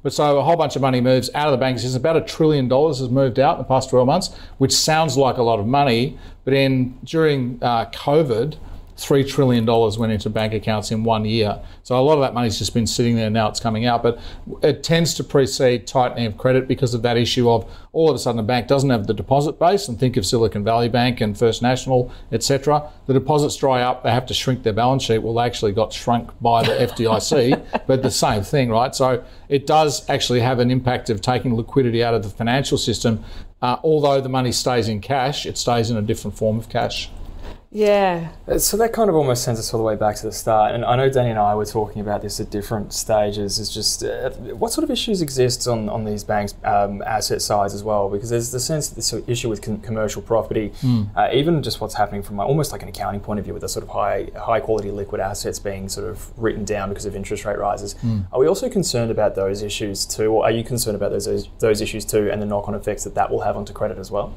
But 0.03 0.13
so 0.13 0.38
a 0.38 0.43
whole 0.43 0.58
bunch 0.58 0.75
of 0.75 0.82
money 0.82 0.99
moves 0.99 1.29
out 1.34 1.47
of 1.47 1.51
the 1.53 1.58
banks. 1.58 1.84
It's 1.84 1.95
about 1.95 2.17
a 2.17 2.21
trillion 2.21 2.67
dollars 2.67 2.99
has 2.99 3.10
moved 3.10 3.39
out 3.39 3.56
in 3.56 3.60
the 3.60 3.67
past 3.67 3.89
12 3.89 4.06
months, 4.06 4.36
which 4.58 4.73
sounds 4.73 5.15
like 5.17 5.38
a 5.38 5.43
lot 5.43 5.60
of 5.60 5.65
money. 5.65 6.17
But 6.43 6.53
in 6.53 6.97
during 7.06 7.58
uh, 7.62 7.86
COVID, 7.86 8.58
three 8.95 9.23
trillion 9.23 9.65
dollars 9.65 9.97
went 9.97 10.12
into 10.12 10.29
bank 10.29 10.53
accounts 10.53 10.91
in 10.91 11.03
one 11.03 11.25
year. 11.25 11.62
So 11.84 11.99
a 11.99 12.01
lot 12.01 12.13
of 12.13 12.21
that 12.21 12.34
money's 12.34 12.58
just 12.58 12.73
been 12.73 12.88
sitting 12.88 13.15
there. 13.15 13.29
Now 13.29 13.49
it's 13.49 13.60
coming 13.60 13.86
out, 13.86 14.03
but 14.03 14.19
it 14.62 14.84
tends 14.84 15.13
to 15.15 15.23
precede 15.23 15.88
tightening 15.88 16.27
of 16.27 16.38
credit 16.38 16.67
because 16.67 16.93
of 16.93 17.01
that 17.01 17.17
issue 17.17 17.49
of 17.49 17.69
all 17.91 18.10
of 18.10 18.15
a 18.15 18.19
sudden 18.19 18.39
a 18.39 18.43
bank 18.43 18.67
doesn't 18.67 18.89
have 18.89 19.08
the 19.08 19.13
deposit 19.13 19.60
base. 19.60 19.88
And 19.88 19.99
think 19.99 20.17
of 20.17 20.25
Silicon 20.25 20.63
Valley 20.63 20.89
Bank 20.89 21.21
and 21.21 21.38
First 21.38 21.62
National, 21.62 22.12
etc. 22.32 22.89
The 23.08 23.13
deposits 23.13 23.56
dry 23.56 23.82
up. 23.82 24.03
They 24.03 24.12
have 24.12 24.25
to 24.27 24.34
shrink 24.34 24.63
their 24.63 24.73
balance 24.73 25.03
sheet. 25.03 25.19
Well, 25.19 25.34
they 25.34 25.43
actually 25.43 25.71
got 25.71 25.93
shrunk 25.93 26.29
by 26.41 26.63
the 26.63 26.71
FDIC, 26.71 27.86
but 27.88 28.01
the 28.03 28.12
same 28.12 28.43
thing, 28.43 28.69
right? 28.69 28.93
So 28.95 29.23
it 29.49 29.67
does 29.67 30.08
actually 30.10 30.39
have 30.41 30.60
an 30.60 30.71
impact 30.71 31.10
of 31.10 31.21
taking 31.21 31.56
liquidity 31.56 32.03
out 32.03 32.13
of 32.13 32.23
the 32.23 32.29
financial 32.29 32.77
system. 32.77 33.23
Uh, 33.62 33.77
although 33.84 34.19
the 34.19 34.29
money 34.29 34.51
stays 34.51 34.89
in 34.89 34.99
cash, 34.99 35.45
it 35.45 35.58
stays 35.58 35.89
in 35.89 35.97
a 35.97 36.01
different 36.01 36.38
form 36.38 36.60
of 36.60 36.67
cash. 36.67 37.10
Yeah. 37.76 38.30
Uh, 38.48 38.60
So 38.60 38.78
that 38.78 38.94
kind 38.94 39.10
of 39.10 39.16
almost 39.16 39.44
sends 39.44 39.60
us 39.60 39.74
all 39.74 39.80
the 39.80 39.84
way 39.84 39.96
back 39.96 40.16
to 40.18 40.24
the 40.28 40.32
start. 40.32 40.76
And 40.76 40.86
I 40.86 40.96
know 40.96 41.10
Danny 41.10 41.32
and 41.32 41.40
I 41.40 41.56
were 41.56 41.66
talking 41.66 42.02
about 42.04 42.22
this 42.22 42.40
at 42.40 42.52
different 42.52 42.94
stages. 42.94 43.58
Is 43.58 43.68
just 43.74 44.04
uh, 44.04 44.30
what 44.62 44.72
sort 44.72 44.84
of 44.84 44.92
issues 44.92 45.24
exist 45.24 45.68
on, 45.68 45.90
on 45.90 46.06
these 46.06 46.24
banks' 46.24 46.54
um, 46.64 47.02
asset 47.02 47.42
sides 47.42 47.74
as 47.74 47.84
well? 47.84 48.10
Because 48.10 48.30
there's 48.30 48.52
the 48.52 48.60
sense 48.60 48.90
that 48.90 48.96
this 48.96 49.12
issue 49.28 49.50
with 49.50 49.64
con- 49.64 49.80
commercial 49.80 50.22
property, 50.22 50.72
uh, 51.16 51.30
even 51.34 51.64
just 51.64 51.82
what's 51.82 51.96
happening 51.96 52.22
from 52.22 52.40
almost 52.40 52.72
like 52.72 52.84
an 52.84 52.90
accounting 52.90 53.22
point 53.22 53.40
of 53.40 53.46
view, 53.46 53.54
with 53.56 53.62
the 53.64 53.70
sort 53.70 53.84
of 53.84 53.90
high 53.90 54.28
high 54.38 54.60
quality 54.60 54.92
liquid 54.92 55.20
assets 55.20 55.58
being 55.58 55.90
sort 55.90 56.08
of 56.08 56.30
written 56.38 56.64
down 56.64 56.90
because 56.90 57.08
of 57.08 57.16
interest 57.16 57.44
rate 57.44 57.58
rises. 57.58 57.96
Are 58.32 58.40
we 58.40 58.46
also 58.48 58.70
concerned 58.70 59.10
about 59.10 59.34
those 59.34 59.64
issues 59.64 60.06
too, 60.06 60.32
or 60.32 60.44
are 60.46 60.52
you 60.52 60.64
concerned 60.64 60.96
about 60.96 61.10
those 61.12 61.50
those 61.58 61.82
issues 61.82 62.06
too, 62.06 62.30
and 62.32 62.40
the 62.40 62.46
knock 62.46 62.68
on 62.68 62.76
effects 62.76 63.04
that 63.06 63.16
that 63.16 63.32
will 63.32 63.42
have 63.42 63.58
onto 63.58 63.74
credit 63.74 63.98
as 63.98 64.12
well? 64.12 64.32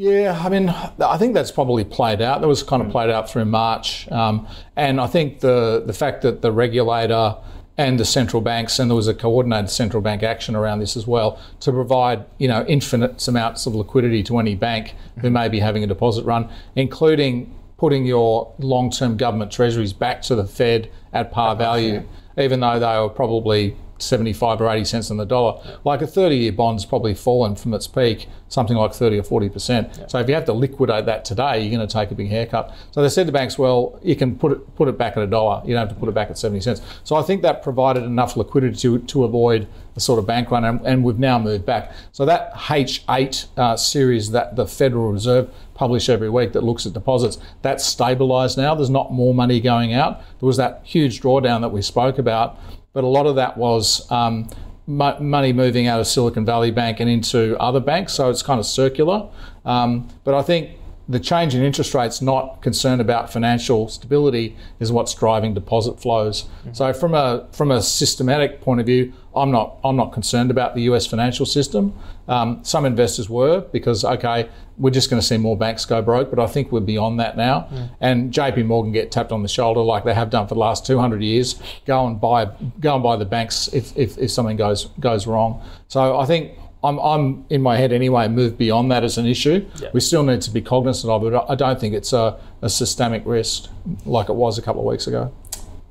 Yeah, 0.00 0.40
I 0.42 0.48
mean, 0.48 0.70
I 0.70 1.18
think 1.18 1.34
that's 1.34 1.50
probably 1.50 1.84
played 1.84 2.22
out. 2.22 2.40
That 2.40 2.46
was 2.46 2.62
kind 2.62 2.80
of 2.82 2.88
played 2.88 3.10
out 3.10 3.28
through 3.28 3.44
March, 3.44 4.10
um, 4.10 4.48
and 4.74 4.98
I 4.98 5.06
think 5.06 5.40
the 5.40 5.82
the 5.84 5.92
fact 5.92 6.22
that 6.22 6.40
the 6.40 6.50
regulator 6.50 7.36
and 7.76 8.00
the 8.00 8.06
central 8.06 8.40
banks, 8.40 8.78
and 8.78 8.90
there 8.90 8.96
was 8.96 9.08
a 9.08 9.12
coordinated 9.12 9.68
central 9.68 10.00
bank 10.00 10.22
action 10.22 10.56
around 10.56 10.78
this 10.78 10.96
as 10.96 11.06
well, 11.06 11.38
to 11.60 11.70
provide 11.70 12.24
you 12.38 12.48
know 12.48 12.64
infinite 12.66 13.28
amounts 13.28 13.66
of 13.66 13.74
liquidity 13.74 14.22
to 14.22 14.38
any 14.38 14.54
bank 14.54 14.94
who 15.18 15.28
may 15.28 15.50
be 15.50 15.60
having 15.60 15.84
a 15.84 15.86
deposit 15.86 16.24
run, 16.24 16.48
including 16.74 17.54
putting 17.76 18.06
your 18.06 18.54
long-term 18.58 19.18
government 19.18 19.52
treasuries 19.52 19.92
back 19.92 20.22
to 20.22 20.34
the 20.34 20.46
Fed 20.46 20.90
at 21.12 21.30
par 21.30 21.54
value, 21.56 22.02
even 22.38 22.60
though 22.60 22.80
they 22.80 22.98
were 22.98 23.10
probably 23.10 23.76
75 24.02 24.60
or 24.60 24.68
80 24.68 24.84
cents 24.84 25.10
on 25.10 25.16
the 25.16 25.26
dollar. 25.26 25.60
Like 25.84 26.02
a 26.02 26.06
30 26.06 26.36
year 26.36 26.52
bond's 26.52 26.84
probably 26.84 27.14
fallen 27.14 27.56
from 27.56 27.74
its 27.74 27.86
peak 27.86 28.28
something 28.50 28.76
like 28.76 28.92
30 28.92 29.18
or 29.18 29.22
40%. 29.22 30.10
So 30.10 30.18
if 30.18 30.28
you 30.28 30.34
have 30.34 30.44
to 30.46 30.52
liquidate 30.52 31.06
that 31.06 31.24
today, 31.24 31.60
you're 31.60 31.74
going 31.74 31.86
to 31.86 31.92
take 31.92 32.10
a 32.10 32.14
big 32.14 32.28
haircut. 32.28 32.74
So 32.90 33.00
they 33.00 33.08
said 33.08 33.26
to 33.26 33.32
banks, 33.32 33.56
well, 33.56 33.98
you 34.02 34.16
can 34.16 34.36
put 34.36 34.52
it 34.52 34.74
put 34.74 34.88
it 34.88 34.98
back 34.98 35.16
at 35.16 35.22
a 35.22 35.26
dollar. 35.26 35.62
You 35.64 35.74
don't 35.74 35.86
have 35.86 35.96
to 35.96 36.00
put 36.00 36.08
it 36.08 36.14
back 36.14 36.30
at 36.30 36.36
70 36.36 36.60
cents. 36.60 36.82
So 37.04 37.16
I 37.16 37.22
think 37.22 37.42
that 37.42 37.62
provided 37.62 38.02
enough 38.02 38.36
liquidity 38.36 38.76
to, 38.78 38.98
to 38.98 39.24
avoid 39.24 39.68
the 39.94 40.00
sort 40.00 40.18
of 40.18 40.26
bank 40.26 40.50
run, 40.50 40.64
and, 40.64 40.80
and 40.86 41.04
we've 41.04 41.18
now 41.18 41.38
moved 41.38 41.64
back. 41.64 41.92
So 42.12 42.24
that 42.24 42.52
H8 42.54 43.46
uh, 43.56 43.76
series 43.76 44.30
that 44.32 44.56
the 44.56 44.66
Federal 44.66 45.12
Reserve 45.12 45.52
publish 45.74 46.08
every 46.08 46.28
week 46.28 46.52
that 46.52 46.62
looks 46.62 46.86
at 46.86 46.92
deposits, 46.92 47.38
that's 47.62 47.94
stabilised 47.94 48.56
now. 48.56 48.74
There's 48.74 48.90
not 48.90 49.12
more 49.12 49.34
money 49.34 49.60
going 49.60 49.92
out. 49.94 50.20
There 50.38 50.46
was 50.46 50.56
that 50.58 50.82
huge 50.84 51.20
drawdown 51.20 51.60
that 51.62 51.70
we 51.70 51.82
spoke 51.82 52.18
about, 52.18 52.58
but 52.92 53.04
a 53.04 53.06
lot 53.06 53.26
of 53.26 53.36
that 53.36 53.56
was 53.56 54.10
um, 54.10 54.48
mo- 54.86 55.18
money 55.20 55.52
moving 55.52 55.86
out 55.86 56.00
of 56.00 56.06
Silicon 56.06 56.44
Valley 56.44 56.70
Bank 56.70 57.00
and 57.00 57.08
into 57.08 57.56
other 57.58 57.80
banks. 57.80 58.12
So 58.12 58.30
it's 58.30 58.42
kind 58.42 58.58
of 58.58 58.66
circular. 58.66 59.28
Um, 59.64 60.08
but 60.24 60.34
I 60.34 60.42
think 60.42 60.78
the 61.08 61.20
change 61.20 61.54
in 61.54 61.62
interest 61.62 61.92
rates, 61.92 62.22
not 62.22 62.62
concerned 62.62 63.00
about 63.00 63.32
financial 63.32 63.88
stability, 63.88 64.56
is 64.78 64.92
what's 64.92 65.12
driving 65.12 65.54
deposit 65.54 66.00
flows. 66.00 66.48
So 66.72 66.92
from 66.92 67.14
a 67.14 67.48
from 67.52 67.70
a 67.72 67.82
systematic 67.82 68.60
point 68.60 68.80
of 68.80 68.86
view, 68.86 69.12
I'm 69.34 69.50
not 69.50 69.78
I'm 69.84 69.96
not 69.96 70.12
concerned 70.12 70.50
about 70.50 70.74
the 70.74 70.82
US 70.82 71.06
financial 71.06 71.46
system. 71.46 71.94
Um, 72.26 72.60
some 72.64 72.84
investors 72.84 73.28
were 73.28 73.60
because 73.60 74.04
okay, 74.04 74.48
we're 74.78 74.90
just 74.90 75.10
going 75.10 75.20
to 75.20 75.26
see 75.26 75.36
more 75.36 75.56
banks 75.56 75.84
go 75.84 76.02
broke, 76.02 76.30
but 76.30 76.38
I 76.38 76.46
think 76.46 76.72
we're 76.72 76.80
beyond 76.80 77.20
that 77.20 77.36
now. 77.36 77.68
And 78.00 78.32
JP 78.32 78.66
Morgan 78.66 78.92
get 78.92 79.12
tapped 79.12 79.30
on 79.32 79.42
the 79.42 79.48
shoulder 79.48 79.80
like 79.80 80.04
they 80.04 80.14
have 80.14 80.30
done 80.30 80.48
for 80.48 80.54
the 80.54 80.60
last 80.60 80.86
200 80.86 81.22
years. 81.22 81.60
Go 81.86 82.06
and 82.06 82.20
buy 82.20 82.46
go 82.80 82.94
and 82.94 83.02
buy 83.02 83.16
the 83.16 83.24
banks 83.24 83.68
if, 83.72 83.96
if, 83.96 84.18
if 84.18 84.30
something 84.30 84.56
goes 84.56 84.86
goes 84.98 85.26
wrong. 85.26 85.62
So 85.88 86.18
I 86.18 86.26
think 86.26 86.58
I'm, 86.82 86.98
I'm 86.98 87.44
in 87.50 87.60
my 87.62 87.76
head 87.76 87.92
anyway, 87.92 88.26
moved 88.28 88.56
beyond 88.56 88.90
that 88.90 89.04
as 89.04 89.18
an 89.18 89.26
issue. 89.26 89.66
We 89.92 90.00
still 90.00 90.22
need 90.22 90.40
to 90.42 90.50
be 90.50 90.62
cognizant 90.62 91.10
of 91.10 91.24
it. 91.26 91.38
I 91.48 91.54
don't 91.54 91.78
think 91.78 91.94
it's 91.94 92.12
a, 92.12 92.40
a 92.62 92.70
systemic 92.70 93.22
risk 93.26 93.68
like 94.06 94.28
it 94.28 94.34
was 94.34 94.58
a 94.58 94.62
couple 94.62 94.80
of 94.80 94.86
weeks 94.86 95.06
ago. 95.06 95.32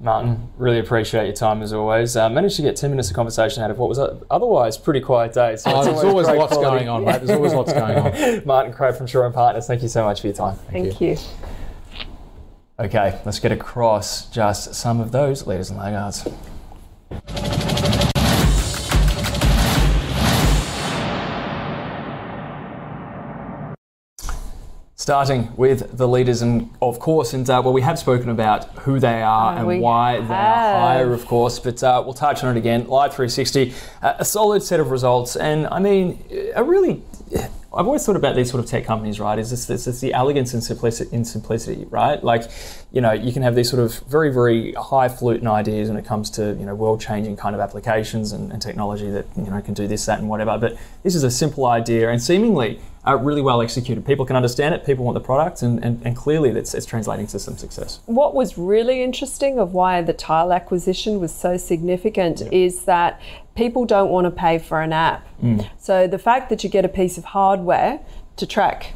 Martin, 0.02 0.48
really 0.58 0.80
appreciate 0.80 1.26
your 1.26 1.36
time 1.36 1.62
as 1.62 1.74
always. 1.74 2.16
Uh, 2.16 2.30
managed 2.30 2.56
to 2.56 2.62
get 2.62 2.76
10 2.78 2.90
minutes 2.90 3.10
of 3.10 3.16
conversation 3.16 3.62
out 3.64 3.70
of 3.70 3.78
what 3.78 3.90
was 3.90 3.98
a, 3.98 4.18
otherwise 4.32 4.78
pretty 4.78 5.02
quiet 5.02 5.34
day. 5.34 5.58
So 5.58 5.72
Oh, 5.72 5.80
it's 5.80 5.88
there's 5.88 6.04
always 6.06 6.28
great 6.28 6.40
lots 6.40 6.54
quality. 6.54 6.86
going 6.86 6.90
on, 6.90 7.04
mate. 7.04 7.18
There's 7.22 7.32
always 7.38 7.54
lots 7.54 7.74
going 7.74 7.98
on. 7.98 8.42
Martin 8.46 8.72
Crabb 8.72 8.96
from 8.98 9.08
Shaw 9.08 9.26
and 9.26 9.34
Partners, 9.34 9.68
thank 9.68 9.82
you 9.82 9.90
so 9.90 10.06
much 10.06 10.22
for 10.22 10.28
your 10.28 10.36
time. 10.36 10.56
Thank 10.72 11.02
you. 11.02 11.18
Okay, 12.80 13.20
let's 13.26 13.40
get 13.40 13.52
across 13.52 14.30
just 14.30 14.74
some 14.74 15.02
of 15.02 15.12
those 15.12 15.46
leaders 15.46 15.70
and 15.70 15.78
laggards. 15.78 16.26
Starting 25.10 25.52
with 25.58 25.98
the 25.98 26.08
leaders, 26.08 26.44
and 26.44 26.70
of 26.84 27.00
course, 27.00 27.34
and 27.34 27.50
uh, 27.50 27.60
well, 27.66 27.74
we 27.74 27.82
have 27.82 27.98
spoken 27.98 28.30
about 28.30 28.66
who 28.82 29.00
they 29.00 29.24
are 29.24 29.58
and 29.58 29.82
why 29.82 30.20
they 30.20 30.36
are 30.36 30.80
higher, 30.80 31.12
of 31.12 31.26
course, 31.26 31.58
but 31.58 31.82
uh, 31.82 32.00
we'll 32.06 32.14
touch 32.14 32.44
on 32.44 32.56
it 32.56 32.60
again. 32.60 32.86
Life 32.86 33.14
360, 33.14 33.74
uh, 34.04 34.14
a 34.20 34.24
solid 34.24 34.62
set 34.62 34.80
of 34.80 34.92
results, 34.92 35.36
and 35.36 35.66
I 35.72 35.80
mean, 35.80 36.24
a 36.54 36.64
really. 36.64 37.02
I've 37.72 37.86
always 37.86 38.06
thought 38.06 38.18
about 38.18 38.36
these 38.36 38.52
sort 38.52 38.64
of 38.64 38.70
tech 38.70 38.84
companies, 38.86 39.20
right? 39.20 39.38
Is 39.38 39.68
this, 39.68 39.88
it's 39.88 40.00
the 40.00 40.14
elegance 40.14 40.54
and 40.54 40.64
simplicity, 40.64 41.16
in 41.16 41.24
simplicity, 41.24 41.86
right? 41.86 42.24
Like, 42.24 42.50
you 42.92 43.00
know, 43.00 43.12
you 43.12 43.32
can 43.32 43.44
have 43.44 43.54
these 43.54 43.70
sort 43.70 43.84
of 43.84 44.00
very, 44.08 44.34
very 44.34 44.74
high 44.74 45.08
highfalutin 45.08 45.48
ideas 45.48 45.90
when 45.90 45.98
it 45.98 46.06
comes 46.06 46.30
to 46.32 46.56
you 46.60 46.66
know 46.68 46.76
world-changing 46.76 47.36
kind 47.36 47.56
of 47.56 47.62
applications 47.62 48.32
and, 48.32 48.52
and 48.52 48.62
technology 48.62 49.10
that 49.10 49.26
you 49.36 49.50
know 49.50 49.60
can 49.62 49.74
do 49.74 49.88
this, 49.88 50.06
that, 50.06 50.20
and 50.20 50.30
whatever. 50.30 50.56
But 50.60 50.78
this 51.02 51.16
is 51.16 51.24
a 51.24 51.32
simple 51.32 51.66
idea 51.66 52.12
and 52.12 52.22
seemingly 52.22 52.80
really 53.14 53.42
well 53.42 53.62
executed. 53.62 54.06
People 54.06 54.26
can 54.26 54.36
understand 54.36 54.76
it. 54.76 54.86
People 54.86 55.06
want 55.06 55.16
the 55.16 55.22
product, 55.22 55.62
and, 55.62 55.84
and, 55.84 56.02
and 56.06 56.16
clearly 56.16 56.50
it's, 56.50 56.74
it's 56.74 56.86
translating 56.86 57.28
to 57.28 57.40
some 57.40 57.58
success. 57.58 58.00
What 58.06 58.34
was 58.34 58.58
really 58.58 59.04
interesting 59.04 59.60
of 59.60 59.74
why 59.74 60.02
the 60.02 60.14
tile 60.14 60.54
acquisition 60.54 61.20
was 61.20 61.34
so 61.34 61.58
significant 61.58 62.42
is 62.52 62.86
that 62.86 63.22
people 63.56 63.86
don't 63.86 64.10
want 64.10 64.26
to 64.26 64.32
pay 64.32 64.60
for 64.60 64.82
an 64.82 64.94
app. 64.94 65.28
Mm. 65.42 65.70
So 65.78 66.08
the 66.08 66.20
fact 66.20 66.50
that 66.50 66.64
you 66.64 66.70
get 66.70 66.86
a 66.86 66.90
piece 66.90 67.18
of 67.18 67.26
hardware 67.26 68.00
to 68.38 68.46
track 68.46 68.94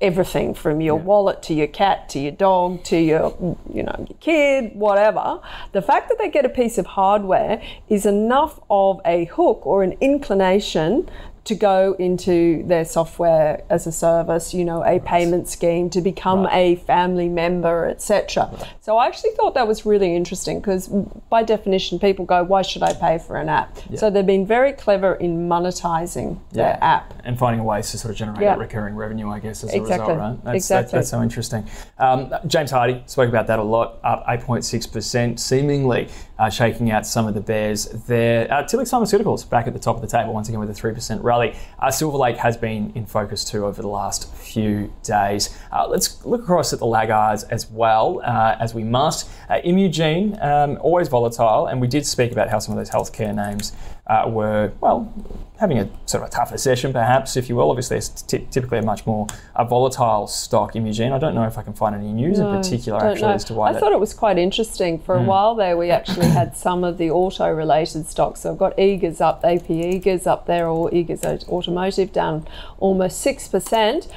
everything 0.00 0.52
from 0.52 0.80
your 0.80 0.96
wallet 0.96 1.42
to 1.42 1.54
your 1.54 1.66
cat 1.66 2.06
to 2.10 2.18
your 2.18 2.32
dog 2.32 2.84
to 2.84 2.98
your 2.98 3.56
you 3.72 3.82
know 3.82 4.06
your 4.06 4.18
kid 4.20 4.70
whatever 4.74 5.40
the 5.72 5.80
fact 5.80 6.10
that 6.10 6.18
they 6.18 6.28
get 6.28 6.44
a 6.44 6.50
piece 6.50 6.76
of 6.76 6.84
hardware 6.84 7.62
is 7.88 8.04
enough 8.04 8.60
of 8.68 9.00
a 9.06 9.24
hook 9.24 9.64
or 9.64 9.82
an 9.82 9.92
inclination 10.02 11.08
to 11.46 11.54
go 11.54 11.94
into 11.98 12.62
their 12.66 12.84
software 12.84 13.62
as 13.70 13.86
a 13.86 13.92
service, 13.92 14.52
you 14.52 14.64
know, 14.64 14.84
a 14.84 15.00
payment 15.00 15.48
scheme, 15.48 15.88
to 15.90 16.00
become 16.00 16.46
a 16.50 16.76
family 16.76 17.28
member, 17.28 17.86
etc. 17.86 18.50
So 18.80 18.96
I 18.98 19.06
actually 19.06 19.30
thought 19.32 19.54
that 19.54 19.66
was 19.66 19.86
really 19.86 20.14
interesting 20.14 20.58
because 20.60 20.88
by 21.30 21.42
definition, 21.42 21.98
people 21.98 22.24
go, 22.24 22.42
"Why 22.44 22.62
should 22.62 22.82
I 22.82 22.92
pay 22.92 23.18
for 23.18 23.36
an 23.36 23.48
app?" 23.48 23.78
So 23.96 24.10
they've 24.10 24.26
been 24.26 24.46
very 24.46 24.72
clever 24.72 25.14
in 25.14 25.48
monetizing 25.48 26.38
their 26.52 26.78
app. 26.80 27.14
and 27.24 27.36
finding 27.38 27.64
ways 27.64 27.90
to 27.90 27.98
sort 27.98 28.12
of 28.12 28.16
generate 28.16 28.40
Yeah. 28.40 28.50
that 28.50 28.58
recurring 28.60 28.94
revenue, 28.94 29.28
I 29.30 29.40
guess, 29.40 29.64
as 29.64 29.74
a 29.74 29.80
result, 29.80 30.00
right? 30.16 30.44
That's, 30.44 30.56
Exactly. 30.56 30.76
That's, 30.76 30.92
that's 30.92 31.08
so 31.08 31.22
interesting. 31.22 31.64
Um, 31.98 32.32
James 32.46 32.70
Hardie 32.70 33.02
spoke 33.08 33.28
about 33.28 33.46
that 33.48 33.58
a 33.58 33.62
lot, 33.64 33.98
up 34.04 34.24
8.6%, 34.28 35.40
seemingly 35.40 36.08
uh, 36.38 36.50
shaking 36.50 36.90
out 36.90 37.06
some 37.06 37.26
of 37.26 37.34
the 37.34 37.40
bears 37.40 37.86
there. 38.06 38.50
Uh, 38.52 38.62
Pharmaceuticals 38.64 39.48
back 39.48 39.66
at 39.66 39.72
the 39.72 39.78
top 39.78 39.96
of 39.96 40.02
the 40.02 40.08
table 40.08 40.32
once 40.32 40.48
again 40.48 40.60
with 40.60 40.70
a 40.70 40.72
3% 40.72 41.22
rally. 41.22 41.54
Uh, 41.78 41.90
Silver 41.90 42.18
Lake 42.18 42.36
has 42.36 42.56
been 42.56 42.92
in 42.94 43.06
focus 43.06 43.44
too 43.44 43.64
over 43.66 43.82
the 43.82 43.88
last 43.88 44.32
few 44.34 44.92
days. 45.02 45.56
Uh, 45.72 45.86
let's 45.88 46.24
look 46.24 46.42
across 46.42 46.72
at 46.72 46.78
the 46.78 46.86
laggards 46.86 47.44
as 47.44 47.70
well, 47.70 48.20
uh, 48.24 48.56
as 48.60 48.74
we 48.74 48.84
must. 48.84 49.28
Uh, 49.48 49.60
Imugene, 49.64 50.38
um, 50.40 50.78
always 50.80 51.08
volatile, 51.08 51.66
and 51.66 51.80
we 51.80 51.86
did 51.86 52.06
speak 52.06 52.32
about 52.32 52.48
how 52.48 52.58
some 52.58 52.76
of 52.76 52.78
those 52.78 52.90
healthcare 52.90 53.34
names 53.34 53.72
uh, 54.06 54.24
were, 54.28 54.72
well, 54.80 55.12
having 55.58 55.78
a 55.78 55.88
sort 56.04 56.22
of 56.22 56.28
a 56.28 56.32
tougher 56.32 56.58
session, 56.58 56.92
perhaps, 56.92 57.36
if 57.36 57.48
you 57.48 57.56
will. 57.56 57.70
Obviously, 57.70 57.96
it's 57.96 58.08
t- 58.08 58.46
typically 58.50 58.78
a 58.78 58.82
much 58.82 59.06
more 59.06 59.26
a 59.54 59.64
volatile 59.64 60.26
stock, 60.26 60.76
Imugene. 60.76 61.12
I 61.12 61.18
don't 61.18 61.34
know 61.34 61.44
if 61.44 61.58
I 61.58 61.62
can 61.62 61.72
find 61.72 61.94
any 61.94 62.12
news 62.12 62.38
no, 62.38 62.50
in 62.50 62.56
particular, 62.56 63.04
actually, 63.04 63.22
know. 63.22 63.34
as 63.34 63.44
to 63.44 63.54
why. 63.54 63.70
I 63.70 63.72
that... 63.72 63.80
thought 63.80 63.92
it 63.92 64.00
was 64.00 64.14
quite 64.14 64.38
interesting. 64.38 64.98
For 64.98 65.16
a 65.16 65.20
mm. 65.20 65.26
while 65.26 65.54
there, 65.54 65.76
we 65.76 65.90
actually 65.90 66.26
had 66.28 66.56
some 66.56 66.84
of 66.84 66.98
the 66.98 67.10
auto 67.10 67.50
related 67.50 68.06
stocks. 68.06 68.40
So 68.40 68.52
I've 68.52 68.58
got 68.58 68.76
Eagers 68.76 69.20
up, 69.20 69.44
AP 69.44 69.68
Eagers 69.68 70.26
up 70.26 70.46
there, 70.46 70.68
or 70.68 70.90
Eagers 70.90 71.48
Automotive 71.48 72.12
down 72.12 72.46
almost 72.78 73.24
6%. 73.24 74.08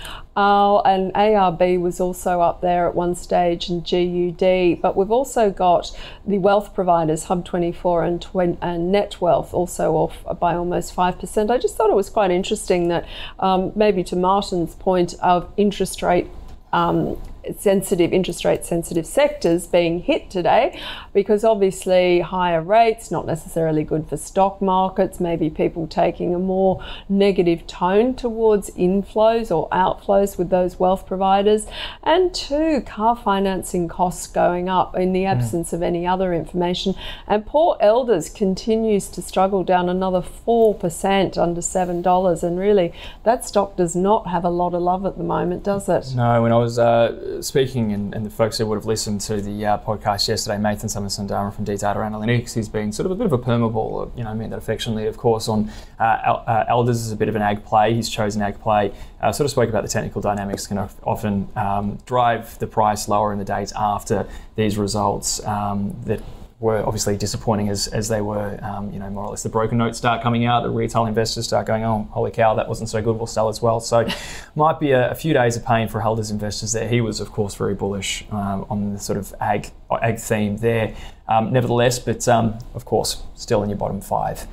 Oh, 0.42 0.82
and 0.86 1.14
ARB 1.16 1.82
was 1.82 2.00
also 2.00 2.40
up 2.40 2.62
there 2.62 2.88
at 2.88 2.96
one 2.96 3.14
stage, 3.14 3.68
and 3.68 3.84
GUD. 3.84 4.82
But 4.82 4.96
we've 4.96 5.12
also 5.12 5.52
got 5.52 5.92
the 6.26 6.38
wealth 6.38 6.74
providers, 6.74 7.26
Hub24 7.26 8.08
and, 8.08 8.58
and 8.62 8.90
Net 8.90 9.20
Wealth, 9.20 9.54
also 9.54 9.96
off 9.96 10.24
by 10.40 10.56
almost 10.56 10.96
5%. 10.96 11.52
I 11.52 11.58
just 11.58 11.76
thought 11.76 11.90
it 11.90 11.96
was 11.98 12.10
quite 12.10 12.32
interesting 12.32 12.88
that 12.88 13.06
um, 13.40 13.74
maybe 13.76 14.02
to 14.06 14.16
Martin's 14.16 14.76
point 14.76 15.14
of 15.22 15.52
interest 15.58 16.02
rate 16.02 16.30
um, 16.72 17.22
sensitive 17.58 18.14
interest 18.14 18.46
rate 18.46 18.66
sensitive 18.66 19.06
sectors 19.06 19.68
being 19.68 20.00
hit 20.00 20.30
today 20.30 20.80
because 21.14 21.44
obviously 21.44 22.20
higher 22.20 22.62
rates 22.62 23.12
not 23.12 23.26
necessarily 23.26 23.84
good 23.84 24.08
for 24.08 24.18
stock 24.18 24.62
markets 24.62 25.20
maybe 25.20 25.50
people 25.50 25.88
taking 25.88 26.34
a 26.36 26.40
more 26.40 26.84
negative 27.08 27.66
tone 27.68 28.16
towards 28.16 28.70
inflows 28.72 29.56
or 29.56 29.70
outflows 29.70 30.38
with 30.38 30.50
those 30.50 30.80
wealth 30.80 31.06
providers. 31.06 31.66
And 32.04 32.34
two 32.34 32.82
car 32.82 33.16
financing 33.16 33.88
costs 33.88 34.28
going 34.28 34.70
up 34.70 34.96
in 34.96 35.14
the 35.14 35.26
absence 35.26 35.72
mm. 35.72 35.74
of 35.74 35.82
any 35.82 36.06
other 36.06 36.34
information. 36.34 36.96
And 37.28 37.46
poor 37.46 37.78
elders 37.80 38.30
continues 38.30 39.08
to 39.10 39.22
struggle 39.22 39.64
down 39.64 39.90
another 39.90 40.22
4% 40.22 41.38
under 41.38 41.62
$7 41.62 42.44
and 42.44 42.60
really 42.60 42.94
that 43.24 43.46
stock 43.46 43.76
does 43.76 43.96
not 43.96 44.28
have 44.28 44.44
a 44.44 44.50
lot 44.50 44.74
of 44.74 44.82
love 44.82 45.06
at 45.06 45.18
the 45.18 45.24
moment 45.24 45.64
does 45.64 45.90
it? 45.90 46.14
No 46.16 46.42
when 46.42 46.52
i 46.52 46.58
was 46.58 46.80
uh, 46.80 47.39
speaking, 47.42 47.92
and, 47.92 48.14
and, 48.14 48.26
the 48.26 48.30
folks 48.30 48.58
who 48.58 48.66
would 48.68 48.76
have 48.76 48.86
listened 48.86 49.22
to 49.22 49.42
the 49.42 49.66
uh, 49.66 49.78
podcast 49.80 50.28
yesterday, 50.28 50.58
Nathan 50.58 50.90
Summerson 50.90 51.28
from 51.28 51.64
D 51.64 51.76
Data 51.76 52.00
Analytics, 52.00 52.54
he's 52.54 52.70
been 52.70 52.92
sort 52.92 53.06
of 53.06 53.12
a 53.12 53.16
bit 53.16 53.26
of 53.26 53.34
a 53.34 53.38
permabull, 53.38 54.16
you 54.18 54.24
know, 54.24 54.30
I 54.30 54.34
mean 54.34 54.50
that 54.50 54.58
affectionately, 54.58 55.08
of 55.08 55.18
course, 55.18 55.48
on 55.48 55.72
uh, 56.00 56.04
uh, 56.04 56.66
Elders 56.68 57.06
is 57.06 57.12
a 57.12 57.16
bit 57.16 57.30
of 57.30 57.36
an 57.36 57.42
ag 57.42 57.66
play. 57.66 57.94
He's 57.94 58.10
chosen 58.10 58.42
ag 58.42 58.60
play. 58.60 58.94
Uh, 59.22 59.32
sort 59.32 59.46
of 59.46 59.52
spoke 59.52 59.70
about 59.70 59.84
the 59.84 59.90
technical 59.90 60.22
dynamics 60.22 60.68
can 60.68 60.78
often 61.04 61.50
um, 61.56 61.98
drive 62.06 62.58
the 62.60 62.68
price 62.68 63.08
lower 63.08 63.32
in 63.34 63.40
the 63.40 63.46
days 63.46 63.74
after 63.76 64.28
these 64.56 64.78
results 64.78 65.44
um, 65.46 65.96
that 66.06 66.22
were 66.60 66.86
obviously 66.86 67.16
disappointing 67.16 67.70
as, 67.70 67.88
as 67.88 68.10
they 68.10 68.20
were, 68.20 68.60
um, 68.64 68.92
you 68.92 69.00
know, 69.00 69.10
more 69.10 69.26
or 69.26 69.30
less 69.30 69.44
the 69.44 69.50
broken 69.50 69.78
notes 69.78 69.98
start 69.98 70.22
coming 70.22 70.46
out, 70.46 70.62
the 70.62 70.70
retail 70.70 71.06
investors 71.06 71.46
start 71.46 71.66
going, 71.66 71.84
oh, 71.86 72.08
holy 72.12 72.32
cow, 72.32 72.54
that 72.54 72.68
wasn't 72.68 72.90
so 72.90 73.02
good, 73.02 73.16
we'll 73.16 73.28
sell 73.28 73.48
as 73.48 73.62
well. 73.62 73.80
So 73.80 74.06
might 74.56 74.80
be 74.80 74.92
a, 74.92 75.12
a, 75.12 75.16
few 75.16 75.34
days 75.34 75.56
of 75.56 75.66
pain 75.66 75.88
for 75.88 76.02
Helder's 76.02 76.32
investors 76.32 76.74
there. 76.74 76.88
He 76.88 77.00
was, 77.00 77.22
of 77.22 77.32
course, 77.32 77.56
very 77.56 77.76
bullish 77.76 78.26
um, 78.32 78.66
on 78.70 78.94
the 78.94 79.00
sort 79.00 79.18
of 79.18 79.34
ag, 79.40 79.72
ag 80.02 80.20
theme 80.20 80.58
there. 80.58 80.96
Um, 81.30 81.54
nevertheless, 81.54 82.00
but 82.00 82.28
um, 82.28 82.58
of 82.74 82.86
course, 82.86 83.24
still 83.36 83.64
in 83.64 83.70
your 83.70 83.78
bottom 83.78 84.02
five 84.02 84.48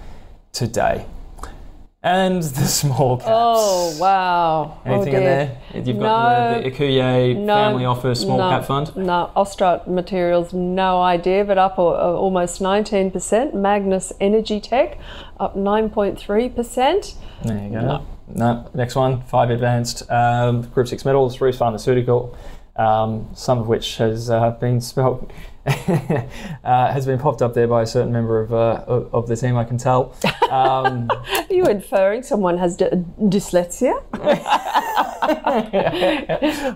today 0.52 1.06
and 2.02 2.42
the 2.42 2.66
small 2.66 3.16
caps. 3.18 3.28
Oh 3.28 3.96
wow! 3.98 4.80
Anything 4.84 5.14
oh, 5.14 5.18
in 5.18 5.24
there? 5.24 5.58
You've 5.74 5.98
got 5.98 6.54
no, 6.54 6.62
the, 6.62 6.70
the 6.70 6.76
Ecuyer 6.76 7.36
no, 7.36 7.54
Family 7.54 7.84
Office 7.84 8.20
Small 8.20 8.38
no, 8.38 8.50
Cap 8.50 8.64
Fund. 8.64 8.96
No, 8.96 9.30
Austrat 9.36 9.86
Materials, 9.88 10.52
no 10.52 11.02
idea, 11.02 11.44
but 11.44 11.58
up 11.58 11.78
uh, 11.78 11.82
almost 11.82 12.60
19%. 12.60 13.12
Magnis 13.54 14.12
Energy 14.20 14.60
Tech, 14.60 14.98
up 15.40 15.56
9.3%. 15.56 17.14
There 17.44 17.62
you 17.62 17.70
go. 17.70 17.80
No, 17.80 18.06
no. 18.28 18.70
next 18.74 18.94
one. 18.94 19.22
Five 19.22 19.50
Advanced 19.50 20.08
um, 20.10 20.62
Group 20.62 20.88
Six 20.88 21.04
Metals, 21.04 21.40
Reece 21.40 21.58
Pharmaceutical. 21.58 22.36
Um, 22.76 23.30
some 23.34 23.58
of 23.58 23.68
which 23.68 23.96
has 23.96 24.28
uh, 24.28 24.50
been 24.50 24.82
spelt 24.82 25.30
uh, 26.64 26.92
has 26.92 27.06
been 27.06 27.18
popped 27.18 27.42
up 27.42 27.52
there 27.52 27.66
by 27.66 27.82
a 27.82 27.86
certain 27.86 28.12
member 28.12 28.40
of, 28.40 28.54
uh, 28.54 28.84
of 28.86 29.26
the 29.26 29.34
team, 29.34 29.56
I 29.56 29.64
can 29.64 29.78
tell. 29.78 30.14
Um, 30.48 31.08
Are 31.10 31.46
you 31.50 31.64
inferring 31.64 32.22
someone 32.22 32.56
has 32.58 32.76
d- 32.76 32.86
dyslexia? 33.20 34.00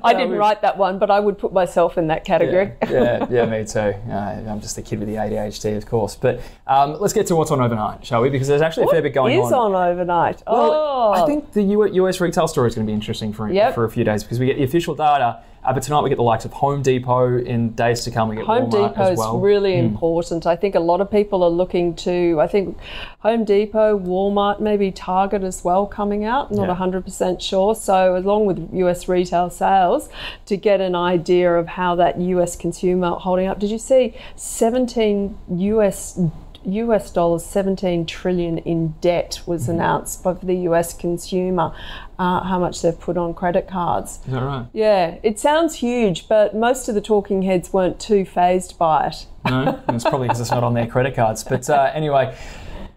I 0.03 0.13
didn't 0.13 0.37
write 0.37 0.63
that 0.63 0.77
one, 0.77 0.99
but 0.99 1.09
I 1.09 1.21
would 1.21 1.39
put 1.39 1.53
myself 1.53 1.99
in 1.99 2.09
that 2.09 2.25
category. 2.25 2.73
Yeah, 2.83 2.91
yeah, 2.91 3.27
yeah 3.31 3.47
me 3.47 3.65
too. 3.65 3.95
Uh, 4.11 4.51
I'm 4.51 4.61
just 4.61 4.77
a 4.77 4.83
kid 4.83 4.99
with 4.99 5.07
the 5.07 5.15
ADHD, 5.15 5.77
of 5.77 5.87
course. 5.87 6.17
But 6.17 6.41
um, 6.67 6.95
let's 7.01 7.13
get 7.13 7.29
to 7.29 7.37
what's 7.37 7.53
on 7.53 7.61
overnight, 7.61 8.05
shall 8.05 8.23
we? 8.23 8.31
Because 8.31 8.49
there's 8.49 8.63
actually 8.63 8.87
what 8.87 8.93
a 8.93 8.97
fair 8.97 9.03
bit 9.03 9.15
going 9.15 9.35
on. 9.35 9.41
What 9.41 9.47
is 9.47 9.53
on 9.53 9.75
overnight? 9.77 10.43
Well, 10.49 10.73
oh. 10.73 11.13
I 11.13 11.27
think 11.27 11.53
the 11.53 11.63
US 11.63 12.21
retail 12.21 12.49
story 12.49 12.67
is 12.69 12.75
going 12.75 12.87
to 12.87 12.91
be 12.91 12.95
interesting 12.95 13.33
for, 13.33 13.49
yep. 13.49 13.75
for 13.75 13.85
a 13.85 13.91
few 13.91 14.03
days 14.03 14.25
because 14.25 14.41
we 14.41 14.47
get 14.47 14.57
the 14.57 14.65
official 14.65 14.97
data 14.97 15.45
uh, 15.63 15.75
but 15.75 15.83
tonight 15.83 16.01
we 16.01 16.09
get 16.09 16.17
the 16.17 16.23
likes 16.23 16.45
of 16.45 16.53
Home 16.55 16.81
Depot. 16.81 17.39
In 17.39 17.73
days 17.73 18.03
to 18.05 18.11
come, 18.11 18.29
we 18.29 18.37
get 18.37 18.47
Home 18.47 18.71
Walmart 18.71 18.71
Depot 18.89 19.15
well. 19.15 19.37
is 19.37 19.43
really 19.43 19.73
mm. 19.73 19.85
important. 19.85 20.47
I 20.47 20.57
think 20.57 20.75
a 20.75 20.81
lot 20.81 21.01
of 21.01 21.11
people 21.11 21.43
are 21.43 21.51
looking 21.51 21.95
to. 21.97 22.39
I 22.41 22.47
think 22.47 22.77
Home 23.21 23.45
Depot, 23.45 23.99
Walmart, 23.99 24.61
maybe 24.61 24.91
Target 24.91 25.43
as 25.43 25.65
well 25.65 25.87
coming 25.87 26.25
out. 26.25 26.51
Not 26.51 26.69
hundred 26.77 27.05
percent 27.05 27.43
sure. 27.43 27.75
So 27.75 28.17
along 28.17 28.47
with 28.47 28.69
US 28.73 29.09
retail 29.09 29.51
sales, 29.51 30.09
to 30.47 30.57
get 30.57 30.81
an 30.81 30.95
idea 30.95 31.55
of 31.55 31.67
how 31.69 31.95
that 31.97 32.21
US 32.21 32.57
consumer 32.57 33.11
holding 33.11 33.47
up. 33.47 33.59
Did 33.59 33.71
you 33.71 33.79
see 33.79 34.15
17 34.37 35.37
US 35.49 36.19
US 36.65 37.11
dollars 37.11 37.45
17 37.45 38.05
trillion 38.05 38.59
in 38.59 38.95
debt 39.01 39.41
was 39.47 39.63
mm-hmm. 39.63 39.73
announced 39.73 40.23
by 40.23 40.35
the 40.35 40.55
US 40.69 40.93
consumer, 40.93 41.73
uh, 42.21 42.43
how 42.45 42.59
much 42.59 42.83
they've 42.83 43.01
put 43.01 43.17
on 43.17 43.33
credit 43.33 43.67
cards. 43.67 44.21
Is 44.27 44.33
that 44.33 44.43
right? 44.43 44.67
Yeah, 44.75 45.17
it 45.23 45.39
sounds 45.39 45.77
huge, 45.77 46.29
but 46.29 46.55
most 46.55 46.87
of 46.87 46.95
the 46.95 47.01
talking 47.01 47.41
heads 47.41 47.73
weren't 47.73 47.99
too 47.99 48.27
phased 48.27 48.77
by 48.77 49.07
it. 49.07 49.27
No, 49.47 49.83
it's 49.89 50.05
probably 50.05 50.29
because 50.29 50.39
it's 50.39 50.51
not 50.51 50.63
on 50.63 50.75
their 50.75 50.87
credit 50.87 51.15
cards. 51.17 51.43
But 51.43 51.71
uh, 51.71 51.91
anyway, 51.95 52.37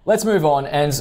let's 0.06 0.26
move 0.26 0.44
on. 0.44 0.66
And 0.66 0.92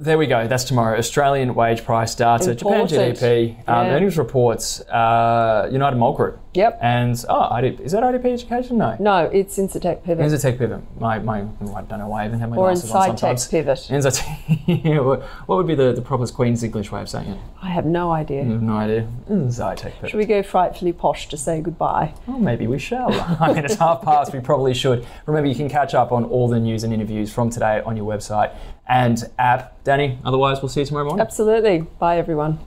there 0.00 0.16
we 0.16 0.26
go. 0.26 0.48
That's 0.48 0.64
tomorrow. 0.64 0.96
Australian 0.96 1.54
wage 1.54 1.84
price 1.84 2.14
data, 2.14 2.52
Important. 2.52 2.88
Japan 2.88 3.12
GDP, 3.12 3.68
um, 3.68 3.86
earnings 3.88 4.16
reports, 4.16 4.80
uh, 4.80 5.68
United 5.70 5.96
Malt 5.96 6.16
Group. 6.16 6.40
Yep. 6.54 6.78
And 6.80 7.22
oh, 7.28 7.48
IDP, 7.52 7.80
is 7.80 7.92
that 7.92 8.02
IDP 8.02 8.32
Education? 8.32 8.78
No. 8.78 8.96
No, 8.98 9.26
it's 9.26 9.58
Incitec 9.58 10.02
Pivot. 10.02 10.26
Incitec 10.26 10.58
Pivot. 10.58 10.80
My, 10.98 11.18
my, 11.18 11.40
I 11.42 11.82
don't 11.82 11.98
know 11.98 12.08
why 12.08 12.24
I 12.24 12.26
even 12.26 12.40
have 12.40 12.48
my 12.48 12.56
or 12.56 12.68
glasses 12.68 12.90
on 12.90 13.08
sometimes. 13.08 13.46
Or 13.46 13.50
Pivot. 13.50 13.78
Incitec. 13.78 15.22
what 15.46 15.56
would 15.56 15.66
be 15.66 15.74
the, 15.74 15.92
the 15.92 16.02
proper 16.02 16.26
Queen's 16.26 16.64
English 16.64 16.90
way 16.90 17.02
of 17.02 17.08
saying 17.08 17.28
it? 17.28 17.38
I 17.62 17.68
have 17.68 17.84
no 17.84 18.10
idea. 18.10 18.42
You 18.42 18.52
have 18.52 18.62
no 18.62 18.76
idea. 18.76 19.06
Incitec 19.28 19.92
Pivot. 19.92 20.10
Should 20.10 20.16
we 20.16 20.24
go 20.24 20.42
frightfully 20.42 20.92
posh 20.94 21.28
to 21.28 21.36
say 21.36 21.60
goodbye? 21.60 22.14
Well, 22.26 22.38
maybe 22.38 22.66
we 22.66 22.78
shall. 22.78 23.12
I 23.40 23.52
mean, 23.52 23.64
it's 23.66 23.76
half 23.76 24.00
past. 24.00 24.32
We 24.32 24.40
probably 24.40 24.72
should. 24.72 25.06
Remember, 25.26 25.48
you 25.48 25.54
can 25.54 25.68
catch 25.68 25.94
up 25.94 26.10
on 26.10 26.24
all 26.24 26.48
the 26.48 26.58
news 26.58 26.84
and 26.84 26.92
interviews 26.92 27.30
from 27.30 27.50
today 27.50 27.82
on 27.84 27.98
your 27.98 28.06
website 28.06 28.54
and 28.90 29.22
app. 29.38 29.82
Danny, 29.84 30.18
otherwise, 30.24 30.60
we'll 30.60 30.68
see 30.68 30.80
you 30.80 30.86
tomorrow 30.86 31.06
morning. 31.06 31.24
Absolutely. 31.24 31.86
Bye, 31.98 32.18
everyone. 32.18 32.58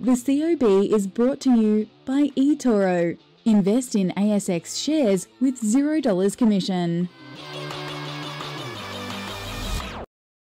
The 0.00 0.16
COB 0.16 0.92
is 0.92 1.06
brought 1.06 1.40
to 1.40 1.50
you 1.50 1.88
by 2.04 2.28
eToro. 2.36 3.18
Invest 3.44 3.94
in 3.94 4.12
ASX 4.16 4.82
shares 4.82 5.28
with 5.40 5.60
$0 5.60 6.36
commission. 6.36 7.08